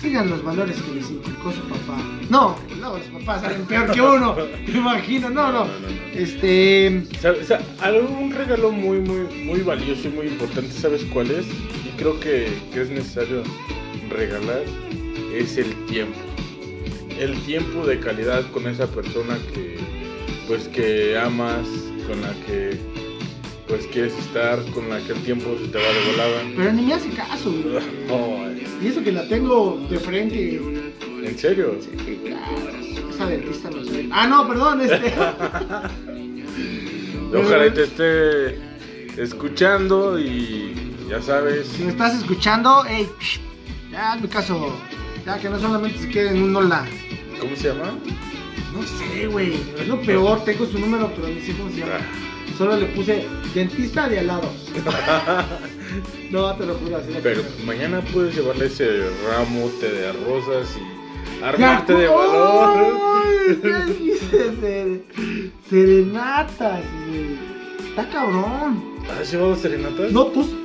[0.00, 1.98] sigan los valores que les inculcó su papá.
[2.30, 4.34] No, no, los papás salen peor que uno,
[4.66, 5.66] te imagino, no, no.
[6.14, 10.70] Este, O sea, o sea, algo- un regalo muy, muy, muy valioso y muy importante,
[10.72, 11.46] ¿sabes cuál es?
[12.02, 13.44] Creo que, que es necesario
[14.10, 14.64] regalar,
[15.32, 16.18] es el tiempo.
[17.16, 19.76] El tiempo de calidad con esa persona que,
[20.48, 21.64] pues, que amas,
[22.08, 22.76] con la que,
[23.68, 26.42] pues, quieres estar, con la que el tiempo se te va de volada.
[26.56, 27.52] pero ni me hace caso,
[28.08, 28.64] güey.
[28.82, 30.60] Y eso que la tengo de frente.
[31.22, 31.76] ¿En serio?
[31.80, 32.68] Sí, claro.
[33.14, 34.08] Esa dentista no ve.
[34.10, 35.14] Ah, no, perdón, este.
[37.38, 38.58] Ojalá te esté
[39.16, 41.66] escuchando y ya sabes.
[41.68, 43.06] Si me estás escuchando, hey,
[43.90, 44.74] ya hazme caso.
[45.26, 46.86] Ya que no solamente se quede en un hola.
[47.38, 47.92] ¿Cómo se llama?
[48.72, 49.60] No sé, güey.
[49.78, 50.42] Es lo peor.
[50.44, 51.98] Tengo su número, pero ni sé cómo se llama.
[52.00, 52.56] Ah.
[52.56, 54.50] Solo le puse dentista de al lado.
[56.30, 56.96] no, te lo juro.
[56.96, 63.00] Así Pero mañana puedes llevarle ese ramote de rosas y Ya, armarte de valor.
[63.64, 65.04] ¡Ay!
[65.68, 67.38] Serenatas, güey.
[67.90, 68.82] Está cabrón.
[69.20, 70.12] ¿Has llevado serenatas?
[70.12, 70.61] No, tú,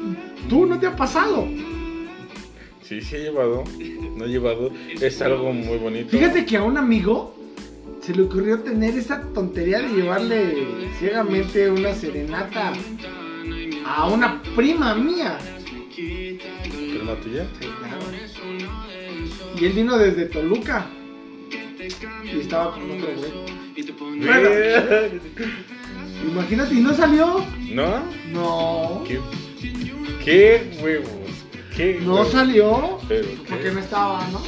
[0.47, 1.47] tú no te ha pasado.
[2.83, 3.63] Sí, sí he llevado.
[4.15, 4.71] No he llevado.
[5.01, 6.09] Es algo muy bonito.
[6.09, 7.35] Fíjate que a un amigo
[8.01, 10.67] se le ocurrió tener esa tontería de llevarle
[10.97, 12.71] ciegamente una serenata
[13.85, 15.37] a una prima mía.
[15.93, 17.45] ¿Prima tuya?
[19.59, 20.87] Y él vino desde Toluca.
[22.23, 23.57] Y estaba con otro güey.
[24.19, 24.49] Bueno.
[26.31, 27.45] Imagínate, ¿y no salió?
[27.71, 28.03] ¿No?
[28.31, 29.03] No.
[29.05, 29.19] ¿Qué,
[30.23, 31.09] qué huevos?
[31.75, 32.31] ¿Qué No huevos?
[32.31, 32.99] salió.
[33.07, 34.41] Pero, Porque no estaba, ¿no?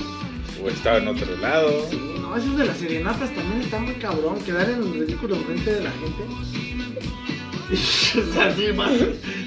[0.64, 1.88] O estaba en otro lado.
[2.22, 4.40] No, esos de las serenatas también está muy cabrón.
[4.44, 6.24] Quedar en el ridículo enfrente de la gente.
[8.34, 8.92] sea, sí, más,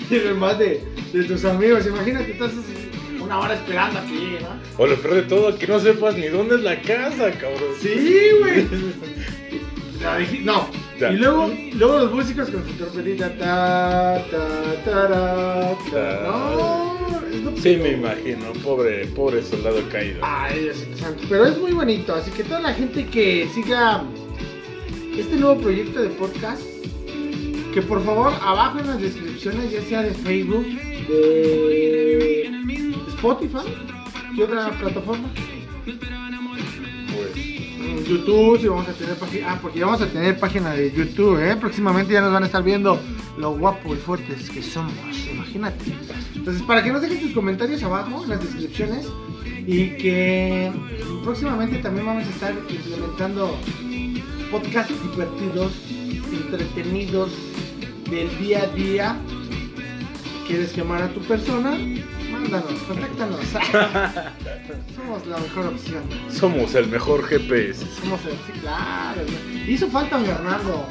[0.08, 0.80] sí, más de,
[1.12, 1.86] de tus amigos.
[1.86, 2.52] Imagínate, estás
[3.20, 4.48] una hora esperando a que llegue, ¿no?
[4.78, 7.74] O lo peor de todo, que no sepas ni dónde es la casa, cabrón.
[7.80, 8.66] Sí, güey.
[10.42, 10.66] No.
[11.11, 13.36] Y luego, luego los músicos con su trompetita.
[13.36, 16.22] Ta, ta, ta.
[16.24, 16.92] No,
[17.61, 18.53] Sí, me imagino.
[18.64, 20.18] Pobre, pobre soldado caído.
[20.22, 21.22] Ay, Diosito santo.
[21.28, 24.05] Pero es muy bonito, así que toda la gente que siga
[25.16, 26.62] este nuevo proyecto de podcast,
[27.72, 30.66] que por favor abajo en las descripciones, ya sea de Facebook,
[31.09, 32.50] de
[33.09, 33.68] Spotify,
[34.34, 35.28] ¿qué otra plataforma?
[38.05, 41.38] YouTube, si vamos a tener página, ah, porque ya vamos a tener página de YouTube,
[41.38, 41.57] ¿eh?
[41.57, 42.98] Próximamente ya nos van a estar viendo
[43.38, 44.92] lo guapos y fuertes que somos,
[45.30, 45.84] imagínate.
[46.34, 49.07] Entonces, para que nos dejen tus comentarios abajo en las descripciones
[49.66, 50.72] y que
[51.24, 53.57] próximamente también vamos a estar implementando
[54.50, 55.72] podcasts divertidos,
[56.32, 57.32] entretenidos
[58.11, 59.16] del día a día.
[60.46, 61.78] ¿Quieres quemar a tu persona?
[62.43, 63.40] Mándanos, contáctanos.
[64.97, 66.03] Somos la mejor opción.
[66.28, 67.86] Somos el mejor GPS.
[68.01, 69.22] Somos el, sí, claro.
[69.68, 70.86] Hizo falta un Fernando.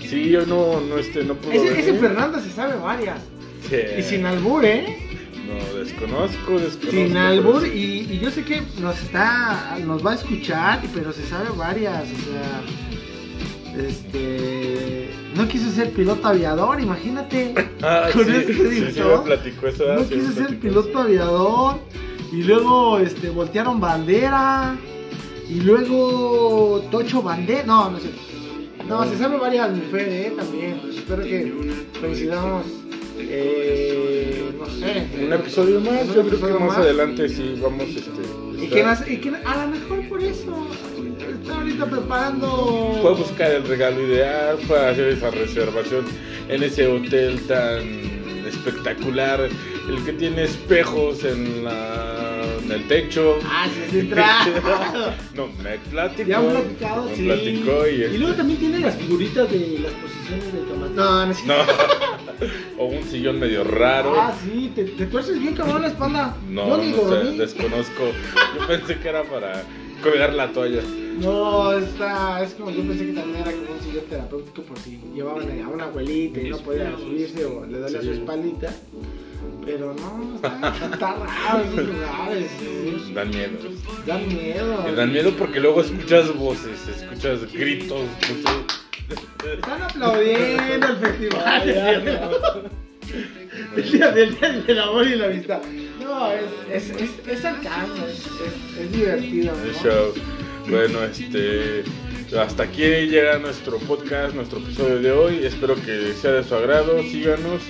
[0.00, 3.18] Sí, yo no, no, este, no puedo Ese, ese Fernando se sabe varias.
[3.68, 3.76] Sí.
[3.98, 4.98] Y sin albur, ¿eh?
[5.48, 6.90] No, desconozco, desconozco.
[6.90, 7.66] Sin albur.
[7.66, 9.76] y yo sé que nos está.
[9.84, 12.02] Nos va a escuchar, pero se sabe varias.
[12.04, 12.62] O sea.
[13.76, 15.10] Este.
[15.36, 17.54] No quiso ser piloto aviador, imagínate.
[17.82, 19.18] Ah, con sí, ese sí, sí, director.
[19.18, 19.84] me platicó eso.
[19.90, 20.98] ah, No me quiso ser platicó piloto eso.
[21.00, 21.74] aviador.
[22.32, 24.76] Y luego este, voltearon bandera.
[25.48, 27.64] Y luego Tocho bandera.
[27.66, 28.08] No, no sé.
[28.88, 30.32] No, se sabe varias mujeres, ¿eh?
[30.36, 30.80] También.
[30.96, 31.52] Espero que
[32.00, 32.66] coincidamos.
[33.18, 35.24] Eh, no sé.
[35.24, 36.78] Un episodio más, yo creo que más más.
[36.78, 38.10] adelante sí vamos este.
[38.64, 40.03] Y que, nas- y que a lo mejor
[41.44, 42.98] está ahorita preparando.
[43.02, 46.04] Fue a buscar el regalo ideal, fue a hacer esa reservación
[46.48, 49.48] en ese hotel tan espectacular,
[49.88, 53.38] el que tiene espejos en, la, en el techo.
[53.44, 54.10] Ah, sí, sí,
[55.34, 56.28] no, me platicó.
[56.28, 57.22] Ya han platicado, me sí.
[57.24, 60.90] platicó y, Y luego también tiene las figuritas de las posiciones de Tomás.
[60.92, 61.44] No, no es.
[61.44, 61.54] No.
[62.78, 64.14] o un sillón medio raro.
[64.18, 66.36] Ah, sí, te, te tuerces bien cabrón la espalda.
[66.48, 68.12] no, Yo ni no sé, desconozco.
[68.58, 69.62] Yo pensé que era para
[70.02, 70.80] colgar la toalla.
[71.18, 75.00] No, está, es como yo pensé que también era como un sillón terapéutico por si
[75.14, 78.74] llevaban a una abuelita y no podía subirse o le dolía su espaldita.
[79.64, 82.50] Pero no, está, está raro esos lugares.
[82.58, 83.12] sí.
[83.14, 83.58] Dan miedo.
[84.06, 84.94] Dan miedo.
[84.94, 89.54] Dan miedo porque luego escuchas voces, escuchas gritos, no sé.
[89.54, 92.70] Están aplaudiendo el festival.
[93.76, 95.60] El día del día del amor y la amistad.
[96.00, 99.54] No, es, es, es, es sarcasmo, es, divertido.
[99.62, 99.78] El ¿no?
[99.78, 100.14] show.
[100.68, 101.84] Bueno, este.
[102.38, 105.44] Hasta aquí llega nuestro podcast, nuestro episodio de hoy.
[105.44, 107.02] Espero que sea de su agrado.
[107.02, 107.62] Síganos.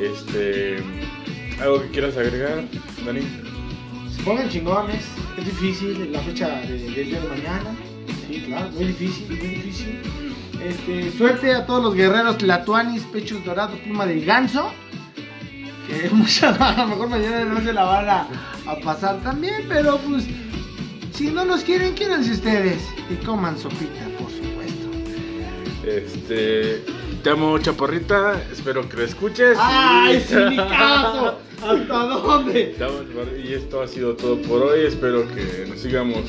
[0.00, 0.76] Este.
[1.60, 2.64] ¿Algo que quieras agregar,
[3.04, 3.20] Dani?
[4.16, 5.04] se pongan chingones.
[5.38, 7.74] Es difícil la fecha de- del día de mañana.
[8.28, 9.98] Sí, claro, muy difícil, muy difícil.
[10.64, 14.72] Este, suerte a todos los guerreros Tlatuanis, Pechos Dorados, Pluma del Ganso.
[15.86, 18.26] Que muchas a lo mejor mañana no se la van a
[18.82, 20.24] pasar también, pero pues
[21.14, 24.88] si no los quieren, quírense ustedes y coman sopita, por supuesto.
[25.86, 26.82] Este,
[27.22, 28.42] te amo, chaparrita.
[28.52, 29.56] Espero que lo escuches.
[29.60, 31.38] ¡Ay, Y- sí, mi caso!
[31.62, 32.76] ¿Hasta dónde?
[33.46, 34.80] Y esto ha sido todo por hoy.
[34.86, 36.24] Espero que nos sigamos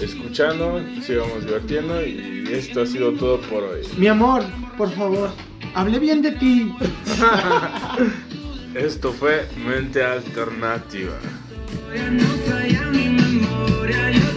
[0.00, 2.04] escuchando, sigamos divirtiendo.
[2.04, 3.80] Y esto ha sido todo por hoy.
[3.96, 4.44] Mi amor,
[4.76, 5.30] por favor,
[5.74, 6.72] hablé bien de ti.
[8.74, 11.14] Esto fue Mente Alternativa.
[11.94, 12.78] Ya no trae
[13.90, 14.27] Yeah.